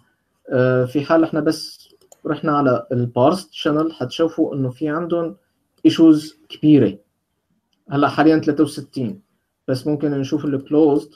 [0.52, 1.88] آه، في حال إحنا بس
[2.26, 5.36] رحنا على البارس channel حتشوفوا إنه في عندهم
[5.86, 6.98] issues كبيرة.
[7.90, 9.20] هلا حاليا 63
[9.68, 11.10] بس ممكن نشوف ال closed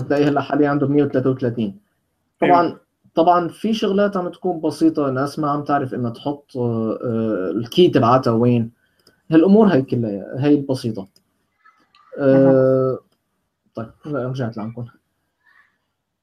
[0.00, 1.78] هتلاقي هلا حاليا عندهم 133
[2.40, 2.78] طبعا
[3.14, 7.59] طبعا في شغلات عم تكون بسيطة ناس ما عم تعرف إنها تحط آه، آه، ال
[7.59, 8.70] key تبعتها وين.
[9.30, 11.08] هالأمور هي كلها هي البسيطه
[12.18, 12.98] آه،
[13.74, 14.84] طيب رجعت لعندكم.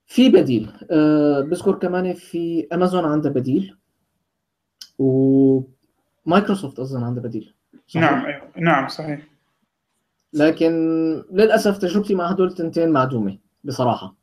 [0.08, 3.76] في بديل أه بذكر كمان في امازون عندها بديل.
[5.00, 7.54] ومايكروسوفت اظن عندها بديل
[7.88, 8.42] صحيح؟ نعم أيوه.
[8.58, 9.20] نعم صحيح.
[10.34, 10.72] لكن
[11.32, 14.16] للأسف تجربتي مع هدول التنتين معدومة بصراحة.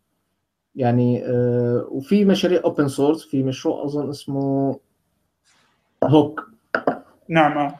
[0.76, 4.78] يعني أه وفي مشاريع open source في مشروع أظن اسمه
[6.04, 6.50] هوك
[7.28, 7.78] نعم آه.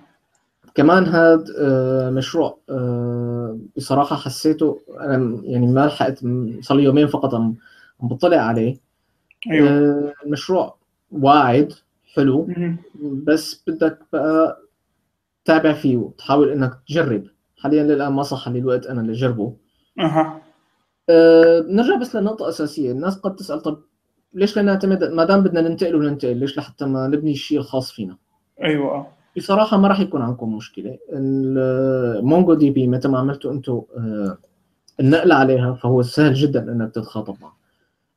[0.75, 6.19] كمان هذا آه، مشروع آه، بصراحة حسيته أنا يعني ما لحقت
[6.61, 7.55] صار لي يومين فقط عم
[8.03, 8.77] بطلع عليه.
[9.51, 9.69] أيوه.
[9.69, 10.77] آه، المشروع
[11.13, 11.73] واعد.
[12.15, 12.49] حلو.
[13.25, 14.63] بس بدك بقى
[15.45, 17.25] تتابع فيه وتحاول إنك تجرب.
[17.59, 19.57] حاليا للآن ما صح لي الوقت أنا اللي اجربه
[20.01, 20.43] أها.
[21.11, 22.93] أه نرجع بس لنقطة أساسية.
[22.93, 23.79] الناس قد تسأل طب
[24.35, 28.17] ليش لا نعتمد ما دام بدنا ننتقل وننتقل ليش لحتى ما نبني الشيء الخاص فينا؟
[28.63, 28.91] أيوه.
[28.95, 29.07] آه
[29.37, 30.99] بصراحة ما راح يكون عندكم مشكلة.
[31.13, 34.39] ال MongoDB متى ما عملتوا أنتم آه،
[35.01, 37.57] النقل عليها فهو سهل جدا إنك تتخاطب معه.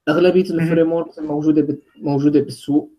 [0.10, 2.92] أغلبية ال frameworks الموجودة موجودة بالسوق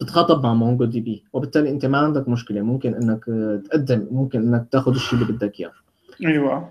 [0.00, 2.60] بتتخاطب مع MongoDB وبالتالي أنت ما عندك مشكلة.
[2.62, 5.72] ممكن إنك آه، تقدم ممكن إنك تاخذ الشيء اللي بدك إياه.
[6.26, 6.68] أيوه.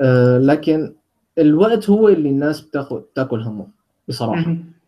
[0.00, 0.92] آه، لكن
[1.38, 3.66] الوقت هو اللي الناس بتاخذ تاكل همه.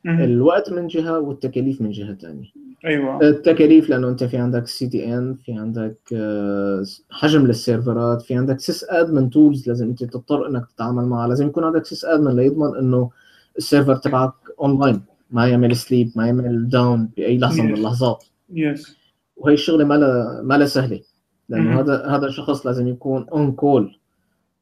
[0.04, 0.20] مهم.
[0.20, 2.46] الوقت من جهة والتكاليف من جهة ثانية
[2.84, 3.20] أيوه.
[3.22, 9.68] التكاليف لأنه أنت في عندك CDN في عندك آه، حجم للسيرفرات في عندك sysadmin tools
[9.68, 11.28] لازم أنت تضطر إنك تتعامل معها.
[11.28, 13.10] لازم يكون عندك sysadmin ليضمن إنه
[13.58, 15.00] السيرفر تبعك اونلاين
[15.30, 17.74] ما يعمل sleep ما يعمل down بأي لحظة من.
[17.74, 18.96] اللحظات yes
[19.36, 21.00] وهي الشغلة ما لها ما لها سهلة
[21.48, 21.80] لأنه.
[21.80, 23.98] هذا هذا الشخص لازم يكون on call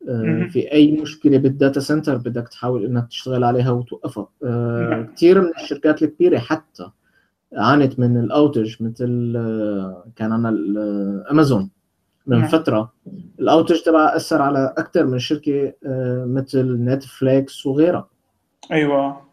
[0.08, 0.48] مهم.
[0.48, 5.08] في أي مشكلة بال data center بدك تحاول إنك تشتغل عليها وتوقفها آه،.
[5.16, 6.90] كثير من الشركات الكبيرة حتى
[7.56, 10.50] عانت من ال outage مثل آه، كان عندنا
[11.30, 11.70] امازون
[12.26, 12.48] من نعم.
[12.48, 12.92] فترة
[13.40, 18.08] ال outage تبعها أثر على أكثر من شركة آه، مثل نتفليكس وغيرها
[18.72, 19.25] أيوه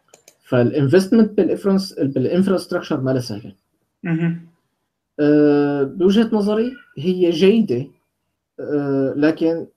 [0.44, 3.56] فال investment بال انفرنس بال infrastructure ما سهله.
[5.20, 7.88] آه، بوجهة نظري هي جيدة
[8.60, 9.68] آه، لكن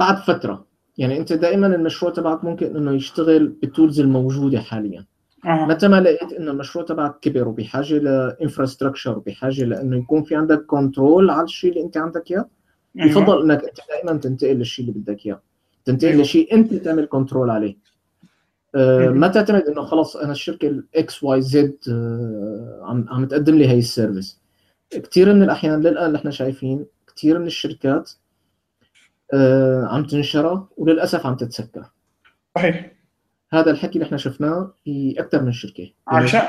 [0.00, 0.66] بعد فترة
[0.98, 5.06] يعني أنت دائما المشروع تبعك ممكن إنه يشتغل بال tools الموجودة حاليا
[5.46, 10.36] آه متى ما لقيت إنه المشروع تبعك كبر وبحاجة ل infrastructure وبحاجة لإنه يكون في
[10.36, 12.48] عندك control على الشيء اللي أنت عندك إياه
[12.98, 13.10] أيوة.
[13.10, 15.42] يفضل إنك أنت دائما تنتقل للشيء اللي بدك إياه
[15.84, 16.22] تنتقل أيوة.
[16.22, 17.76] لشيء أنت تعمل control عليه
[18.74, 19.08] آه،.
[19.08, 21.78] ما تعتمد إنه خلص أنا الشركة ال XYZ
[22.82, 24.40] عم عم تقدم لي هي ال service.
[24.90, 26.86] كثير من الأحيان للآن نحن شايفين
[27.16, 28.10] كثير من الشركات
[29.34, 31.84] آه، عم تنشرى وللأسف عم تتسكر.
[32.54, 32.92] صحيح.
[33.52, 35.92] هذا الحكي اللي إحنا شفناه في أكثر من شركة.
[36.08, 36.42] عشان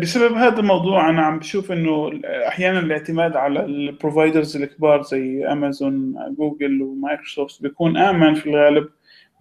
[0.00, 6.14] بسبب هذا الموضوع أنا عم بشوف إنه أحيانا الاعتماد على ال providers الكبار زي امازون
[6.38, 8.88] جوجل ومايكروسوفت بيكون آمن في الغالب.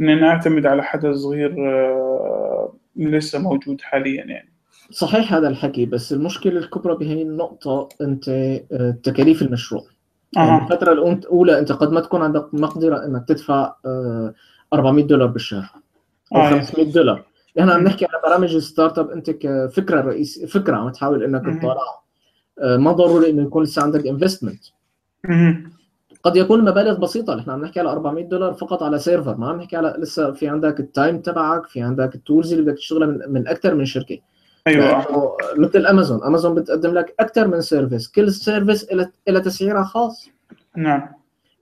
[0.03, 4.49] من ان اعتمد على حدا صغير آه، لسه موجود حاليا يعني
[4.91, 9.83] صحيح هذا الحكي بس المشكلة الكبرى بهي النقطة أنت آه، تكاليف المشروع
[10.35, 10.49] يعني
[10.95, 14.33] الأون- الأولى أنت قد ما تكون عندك مقدرة إنك تدفع آه،
[14.73, 15.69] 400 دولار بالشهر
[16.35, 16.49] أو آه.
[16.49, 17.23] 500 دولار
[17.57, 17.83] نحن عم.
[17.83, 21.23] نحكي على برامج ال startup أنت كفكرة رئيس فكرة عم تحاول.
[21.59, 22.03] تطالعها
[22.61, 24.63] آه، ما ضروري إنه يكون لسه عندك investment.
[26.23, 27.35] قد يكون المبالغ بسيطة.
[27.35, 29.37] نحن عم نحكي على 400 دولار فقط على server.
[29.37, 32.65] ما عم نحكي على لسه في عندك ال time تبعك في عندك ال tools اللي
[32.65, 34.19] بدك تشتغلها من, من أكثر من شركة.
[34.67, 34.85] أيوه.
[34.85, 38.87] لأنه مثل Amazon Amazon بتقدم لك أكثر من service كل service
[39.27, 40.29] لها تسعيرها خاص.
[40.77, 41.09] نعم.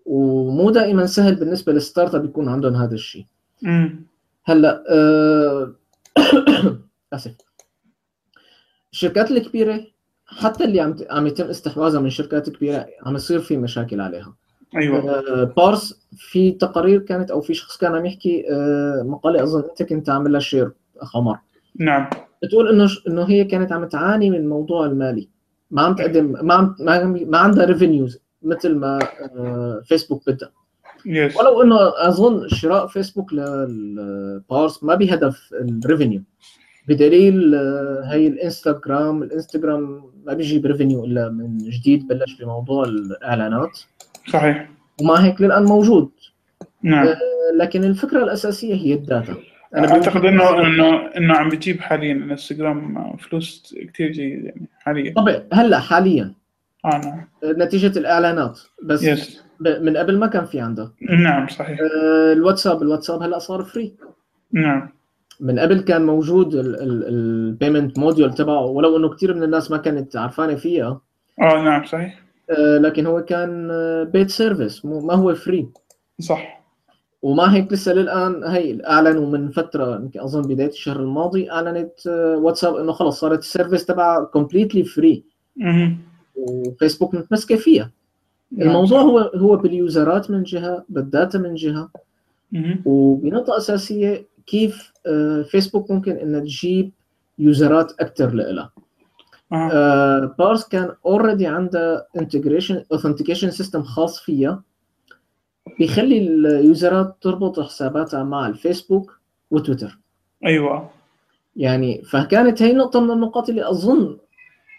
[0.06, 3.26] ومو دائما سهل بالنسبة لل startup يكون عندهم هذا الشيء.
[4.44, 5.74] هلأ آه،
[7.14, 7.36] آسف.
[8.92, 9.82] الشركات الكبيرة
[10.26, 14.41] حتى اللي عم عم يتم استحواذها من شركات كبيرة عم يصير في مشاكل عليها.
[14.78, 15.10] أيوه.
[15.10, 19.84] آه، بارس في تقارير كانت أو في شخص كان عم يحكي آه، مقالة أظن أنت
[19.84, 21.38] كنت عاملها شير أخ عمر.
[21.80, 22.10] نعم.
[22.44, 25.30] بتقول إنه إنه هي كانت عم تعاني من الموضوع المالي.
[25.72, 29.00] ما عم تقدم ما عم ما, عم- ما عندها revenues مثل ما
[29.38, 30.52] آه، فيسبوك بدها.
[31.06, 36.22] yes ولو إنه أظن شراء فيسبوك للبارس ما بهدف ال revenue
[36.88, 43.80] بدليل آه، هي الإنستغرام الإنستغرام ما بيجيب revenue إلا من جديد بلش بموضوع الإعلانات.
[44.28, 44.70] صحيح.
[45.02, 46.10] ومع هيك للآن موجود.
[46.84, 47.08] نعم.
[47.08, 47.18] آه،
[47.58, 49.36] لكن الفكرة الأساسية هي ال data.
[49.76, 55.14] أنا اعتقد إنه إنه إنه عم بتجيب حاليا انستغرام فلوس كثير جيد يعني حاليا.
[55.14, 56.34] طبعا هلأ حاليا.
[56.86, 57.26] آه نعم.
[57.64, 58.60] نتيجة الإعلانات.
[58.84, 60.92] بس yes من قبل ما كان في عندها.
[61.10, 61.80] نعم صحيح.
[61.80, 63.94] آه، الواتساب الواتساب هلأ صار free
[64.52, 64.90] نعم.
[65.40, 70.16] من قبل كان موجود ال payment module تبعه ولو إنه كثير من الناس ما كانت
[70.16, 71.02] عرفانة فيها.
[71.42, 72.14] آه نعم صحيح.
[72.14, 73.68] آه، لكن هو كان
[74.04, 75.68] paid service ما هو free
[76.20, 76.62] صح
[77.22, 82.38] وما هيك لسه للآن هي أعلنوا من فترة يمكن أظن بداية الشهر الماضي أعلنت آه،
[82.38, 85.24] واتساب إنه خلص صارت ال service تبعها completely free.
[86.36, 87.92] وفيسبوك متمسكه فيها
[88.52, 88.68] نعم.
[88.68, 91.90] الموضوع هو هو بال user ات من جهة بال data من جهة
[92.52, 92.82] مهم.
[92.86, 96.92] وبنقطة أساسية كيف آه، فيسبوك ممكن إنها تجيب
[97.40, 98.72] user ات أكثر لها
[99.54, 100.36] آه.
[100.40, 104.64] بارس كان already عندها integration authentication system خاص فيها.
[105.80, 109.20] بيخلي ال user ات تربط حساباتها مع الفيسبوك
[109.52, 110.00] وتويتر.
[110.46, 110.90] أيوه.
[111.56, 114.18] يعني فكانت هي نقطة من النقاط اللي أظن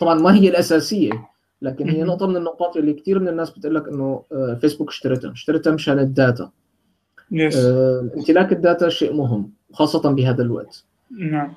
[0.01, 1.29] طبعا ما هي الأساسية
[1.63, 2.03] لكن هي.
[2.03, 5.99] نقطة من النقاط اللي كثير من الناس بتقول لك إنه آه، فيسبوك اشتريتها اشتريتها مشان
[5.99, 6.51] ال data.
[7.31, 10.85] yes آه، امتلاك ال data شيء مهم خاصة بهذا الوقت.
[11.11, 11.53] نعم.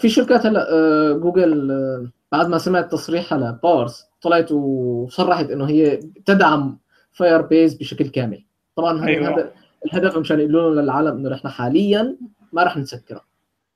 [0.00, 6.00] في شركات هلا آه، جوجل آه، بعد ما سمعت تصريحها لبارس طلعت وصرحت إنه هي
[6.26, 6.78] تدعم
[7.12, 8.44] Firebase بشكل كامل
[8.76, 9.28] طبعا هذا أيوة.
[9.28, 9.52] الهدف
[9.86, 12.16] الهدف مشان يقولوا للعالم إنه نحن حاليا
[12.52, 13.24] ما رح نسكرها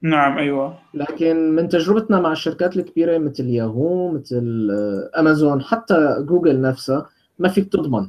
[0.03, 6.61] نعم أيوه لكن من تجربتنا مع الشركات الكبيرة مثل ياهو مثل آه، امازون حتى جوجل
[6.61, 7.07] نفسها
[7.39, 8.09] ما فيك تضمن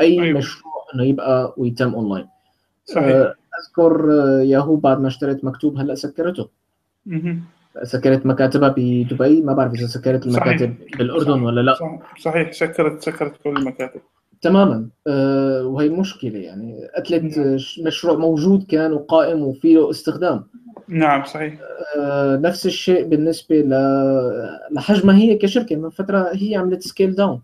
[0.00, 0.38] أي أيوة.
[0.38, 2.28] مشروع إنه يبقى ويتم اونلاين
[2.84, 6.48] صحيح آه، أذكر آه، ياهو بعد ما اشتريت مكتوب هلا سكرته.
[7.82, 10.98] سكرت مكاتبها بدبي ما بعرف إذا سكرت المكاتب صحيح.
[10.98, 11.42] بالأردن صح.
[11.42, 11.74] ولا لا.
[11.74, 14.00] صح- صحيح سكرت سكرت كل المكاتب.
[14.42, 14.88] تماما.
[15.06, 16.78] أه وهي مشكلة يعني.
[16.96, 17.56] قتلت نعم.
[17.86, 20.44] مشروع موجود كان وقائم وفيه استخدام.
[20.88, 21.54] نعم صحيح.
[21.98, 23.70] أه نفس الشيء بالنسبة ل...
[24.72, 25.76] لحجمها هي كشركة.
[25.76, 27.40] من فترة هي عملت scale down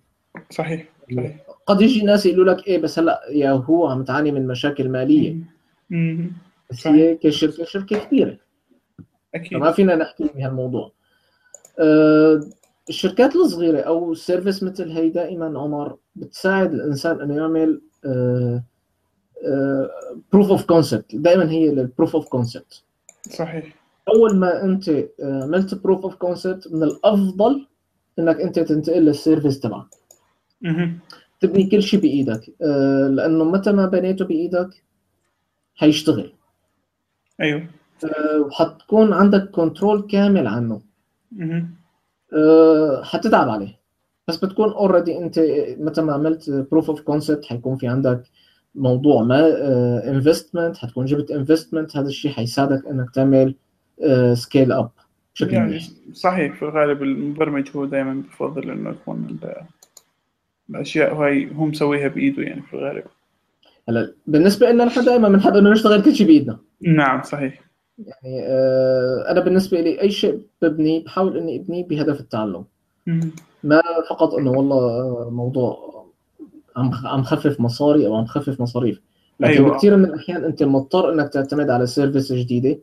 [0.50, 0.84] صحيح
[1.16, 1.36] صحيح.
[1.66, 5.36] قد يجي ناس يقولوا لك إيه بس هلا ياهو عم تعاني من مشاكل مالية.
[5.90, 6.32] مهم.
[6.70, 6.94] بس صحيح.
[6.96, 8.36] هي كشركه شركه كبيرة.
[9.35, 9.59] أكيد.
[9.59, 10.93] فما فينا نحكي بهالموضوع
[11.78, 12.41] أه
[12.89, 17.80] الشركات الصغيرة أو service مثل هي دائما عمر بتساعد الإنسان انه يعمل
[20.32, 22.82] proof of concept دائما هي ال proof of concept
[23.30, 23.74] صحيح.
[24.09, 27.66] أول ما أنت آه، عملت proof of concept من الأفضل
[28.18, 29.87] إنك أنت تنتقل لل service تبعك.
[31.41, 32.55] تبني كل شيء بإيدك.
[32.62, 34.85] آه، لأنه متى ما بنيته بإيدك
[35.74, 36.33] حيشتغل
[37.41, 37.66] أيوه.
[38.46, 40.80] وحتكون عندك control كامل عنه.
[42.32, 43.82] آه، حتتعب عليه.
[44.28, 45.40] بس بتكون already انت
[45.78, 48.22] متى ما عملت proof of concept حيكون في عندك
[48.74, 49.48] موضوع ما
[50.11, 53.55] investment حتكون جبت investment هذا الشيء حيساعدك إنك تعمل
[54.32, 54.90] scale up
[55.34, 59.57] بشكل يعني منيح صحيح في الغالب المبرمج هو دائما بفضل إنه يكون ال-
[60.70, 63.05] الاشياء هاي هو مسويها بإيده يعني في الغالب.
[63.88, 66.59] هلا بالنسبة لنا نحن دائما بنحب إنه نشتغل كل شيء بإيدنا.
[66.80, 67.72] نعم صحيح.
[67.99, 72.64] يعني آه، أنا بالنسبة لي أي شيء ببني بحاول إني ابنيه بهدف التعلم.
[73.64, 75.93] ما فقط إنه والله موضوع
[76.76, 79.01] عم عم خفف مصاري أو عم خفف مصاريف
[79.40, 79.74] لكن أيوة.
[79.74, 82.78] بكثير من الأحيان أنت مضطر إنك تعتمد على service جديدة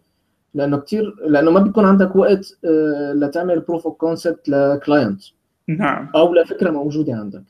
[0.53, 5.21] لأنه كثير لأنه ما بيكون عندك وقت آه، لتعمل proof of concept ل client
[5.67, 7.43] نعم أو لفكرة موجودة عندك.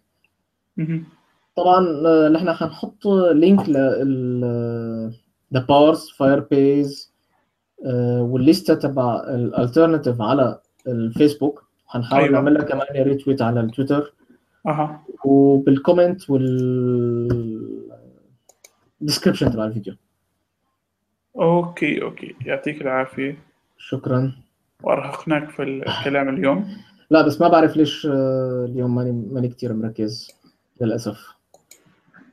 [1.55, 5.13] طبعا آه، نحن حنحط link لل
[5.53, 7.08] the Parse Firebase
[8.21, 12.33] وال list ة تبع ال alternative على الفيسبوك حنحاول أيوة.
[12.33, 14.13] نعمل لها كمان retweet على التويتر.
[14.67, 15.03] أها.
[15.25, 17.89] وبال comment وال
[19.01, 19.93] description تبع الفيديو.
[21.35, 22.35] okay okay.
[22.45, 23.37] يعطيك العافية.
[23.77, 24.31] شكرا.
[24.83, 26.77] وأرهقناك في الكلام اليوم.
[27.09, 30.31] لا بس ما بعرف ليش آه، اليوم ماني ماني كثير مركز
[30.81, 31.27] للأسف.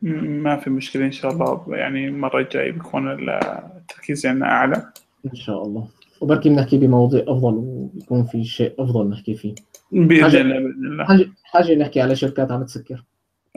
[0.03, 1.64] ما في مشكلة إن شاء الله.
[1.68, 4.92] يعني المرة الجاية بيكون التركيز عندنا أعلى.
[5.31, 5.89] إن شاء الله.
[6.20, 9.55] وبركي بنحكي بمواضيع أفضل ويكون في شيء أفضل نحكي فيه.
[9.93, 11.31] بإذن الله بإذن الله.
[11.45, 13.05] حاجة نحكي على شركات عم تسكر.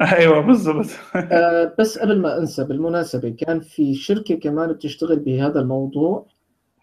[0.01, 0.85] أيوه بالضبط.
[1.15, 6.25] آه، بس قبل ما أنسى بالمناسبة كان في شركة كمان بتشتغل بهذا الموضوع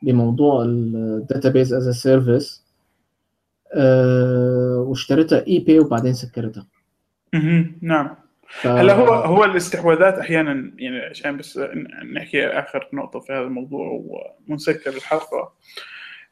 [0.03, 2.67] بموضوع ال database as service
[4.87, 6.67] واشتريتها eBay وبعدين سكرتها.
[7.81, 8.26] نعم.
[8.49, 8.67] ف...
[8.67, 11.61] هلا هو هو الاستحواذات أحيانا يعني عشان بس
[12.13, 14.05] نحكي آخر نقطة في هذا الموضوع
[14.49, 15.53] ونسكر الحلقة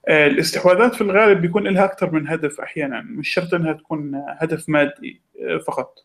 [0.09, 4.69] آه، الاستحواذات في الغالب بيكون لها أكثر من هدف أحيانا مش شرط إنها تكون هدف
[4.69, 6.05] مادي آه، فقط.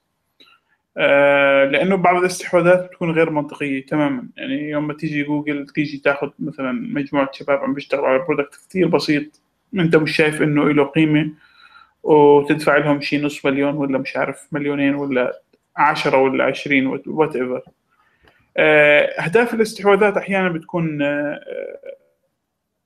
[0.97, 4.27] آه، لأنه بعض الاستحواذات بتكون غير منطقية تماما.
[4.37, 8.87] يعني يوم ما تيجي جوجل تيجي تاخذ مثلا مجموعة شباب عم بيشتغلوا على product كثير
[8.87, 9.41] بسيط
[9.75, 11.31] أنت مش شايف إنه له قيمة
[12.03, 15.41] وتدفع لهم شيء نص مليون ولا مش عارف مليونين ولا
[15.77, 17.61] عشرة ولا عشرين whatever
[18.57, 21.39] أهداف الاستحواذات أحيانا بتكون آه،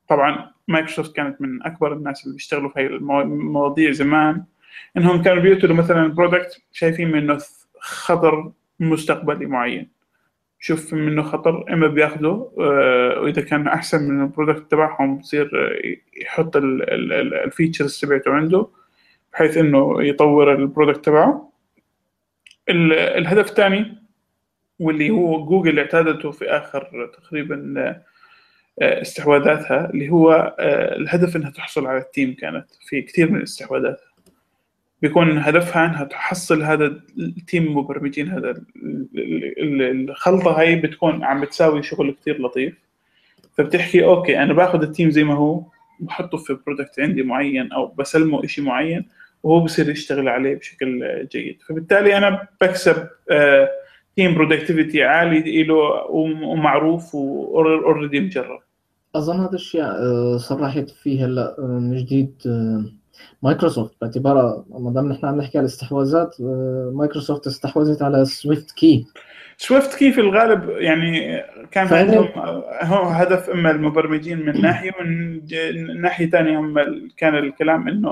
[0.07, 4.43] طبعا مايكروسوفت كانت من أكبر الناس اللي بيشتغلوا في هاي المو- المواضيع زمان.
[4.97, 7.37] إنهم كانوا بيقتلوا مثلا product شايفين منه
[7.79, 9.89] خطر مستقبلي معين.
[10.59, 15.95] شوف منه خطر إما بياخده آه، وإذا كان أحسن من ال product تبعهم بصير آه،
[16.23, 18.67] يحط ال features تبعته عنده
[19.33, 21.52] بحيث إنه يطور ال product تبعه.
[22.69, 23.97] الهدف الثاني
[24.79, 27.73] واللي هو جوجل اعتادته في آخر تقريبا
[28.81, 32.33] آه، استحواذاتها اللي هو آه، الهدف إنها تحصل على ال team.
[32.33, 34.01] كانت في كثير من الاستحواذات
[35.01, 36.85] بيكون هدفها إنها تحصل هذا
[37.17, 38.65] ال team مبرمجين هذا ال-
[39.15, 42.73] ال- ال- الخلطة هاي بتكون عم بتساوي شغل كثير لطيف.
[43.57, 45.63] فبتحكي okay أنا باخذ ال team زي ما هو
[45.99, 49.05] بحطه في product عندي معين أو بسلمه شيء معين
[49.43, 51.61] وهو بصير يشتغل عليه بشكل جيد.
[51.61, 53.07] فبالتالي أنا بكسب
[54.15, 55.75] team productivity عالي له
[56.09, 58.59] ومعروف و already مجرب.
[59.15, 62.83] أظن هذا الشيء آه، صرحت فيه هلأ آه، من جديد آه،
[63.43, 69.05] مايكروسوفت باعتبارها ما دام نحن عم نحكي على الاستحواذات آه، مايكروسوفت استحوذت على سويفت كي
[69.57, 71.87] سويفت كي في الغالب يعني كان.
[71.87, 72.27] عندهم
[72.81, 76.79] هو هدف أما المبرمجين من ناحية ومن ناحية ثانية هم
[77.17, 78.11] كان الكلام إنه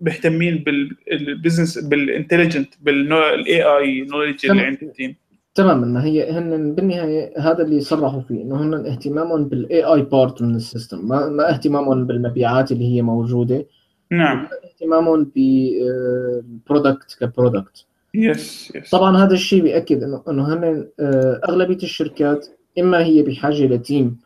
[0.00, 4.62] مهتمين بال business بال intelligent بال AI knowledge اللي.
[4.62, 5.16] عند ال team.
[5.54, 10.42] تماما ما هي هن بالنهاية هذا اللي صرحوا فيه إنه هن اهتمامهم بال AI part
[10.42, 13.66] من ال system ما, ما اهتمامهم بالمبيعات اللي هي موجودة.
[14.10, 14.48] نعم.
[14.64, 21.40] اهتمامهم بال product ك product yes yes طبعا هذا الشيء بيأكد انه إنه هن آه،
[21.48, 22.46] أغلبية الشركات
[22.78, 24.16] إما هي بحاجة ل team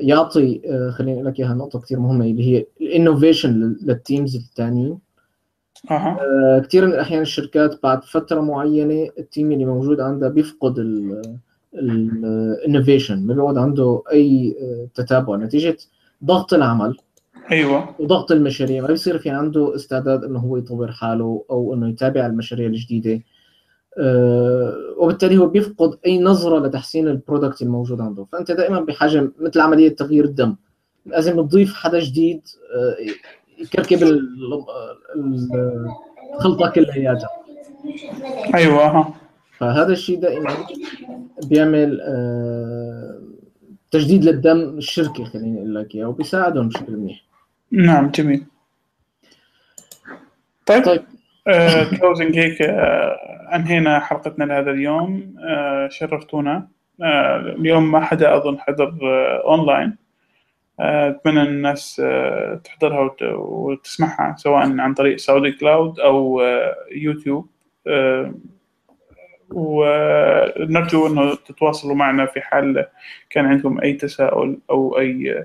[0.00, 4.36] يعطي آه، خليني أقول لك إياها نقطة كثير مهمة اللي هي ال innovation لل teams
[4.36, 4.98] الثانيين
[5.90, 6.18] أها.
[6.58, 10.78] كثير من الأحيان الشركات بعد فترة معينة ال team اللي موجود عندها بيفقد
[11.74, 15.76] ال innovation ما بيعود عنده أي آه، تتابع نتيجة
[16.24, 16.96] ضغط العمل.
[17.50, 17.94] أيوه.
[17.98, 22.66] وضغط المشاريع ما بيصير في عنده استعداد إنه هو يطور حاله أو إنه يتابع المشاريع
[22.66, 23.12] الجديدة.
[23.12, 23.20] أه
[24.96, 28.26] وبالتالي هو بيفقد أي نظرة لتحسين ال product الموجود عنده.
[28.32, 30.56] فأنت دائما بحاجه مثل عملية تغيير الدم.
[31.06, 32.40] لازم تضيف حدا جديد
[32.74, 32.96] أه
[33.58, 34.02] يكركب
[36.34, 37.28] الخلطة كلياتها.
[38.54, 39.14] أيوه
[39.58, 40.50] فهذا الشيء دائما
[41.44, 43.20] بيعمل أه
[43.90, 47.22] تجديد للدم الشركة خليني أقول لك إياه وبيساعدهم بشكل منيح.
[47.70, 48.44] نعم جميل.
[50.66, 51.02] طيب, طيب.
[52.00, 53.18] كلوزنج هيك آه
[53.54, 55.36] أنهينا حلقتنا لهذا اليوم.
[55.48, 56.68] آه شرفتونا.
[57.02, 59.96] آه اليوم ما حدا أظن حضر آه اونلاين
[60.80, 63.22] أتمنى آه الناس آه تحضرها وت...
[63.22, 67.48] وتسمعها سواء عن طريق SoundCloud أو آه يوتيوب
[67.86, 68.34] آه
[69.50, 72.86] ونرجو إنه تتواصلوا معنا في حال
[73.30, 75.44] كان عندكم أي تساؤل أو أي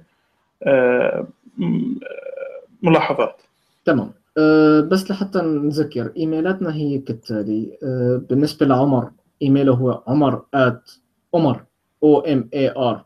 [2.84, 3.41] ملاحظات.
[3.86, 4.19] تمام.
[4.38, 9.12] أه بس لحتى نذكر إيميلاتنا هي كالتالي أه بالنسبة لعمر
[9.42, 11.00] إيميله هو عمر at
[11.34, 11.64] عمر
[12.04, 13.06] O M A R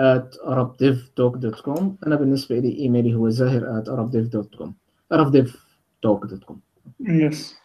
[0.00, 4.68] at arabdevtalk.com أنا بالنسبة لي إيميلي هو زاهر at arabdev.com
[5.14, 6.54] arabdevtalk.com
[7.00, 7.56] yes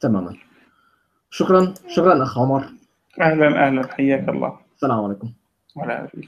[0.00, 0.36] تماما.
[1.30, 2.64] شكرا شكرا أخ عمر.
[3.20, 3.86] أهلا أهلا.
[3.86, 4.58] حياك الله.
[4.74, 5.32] السلام عليكم.
[5.76, 6.20] وعلى عليكم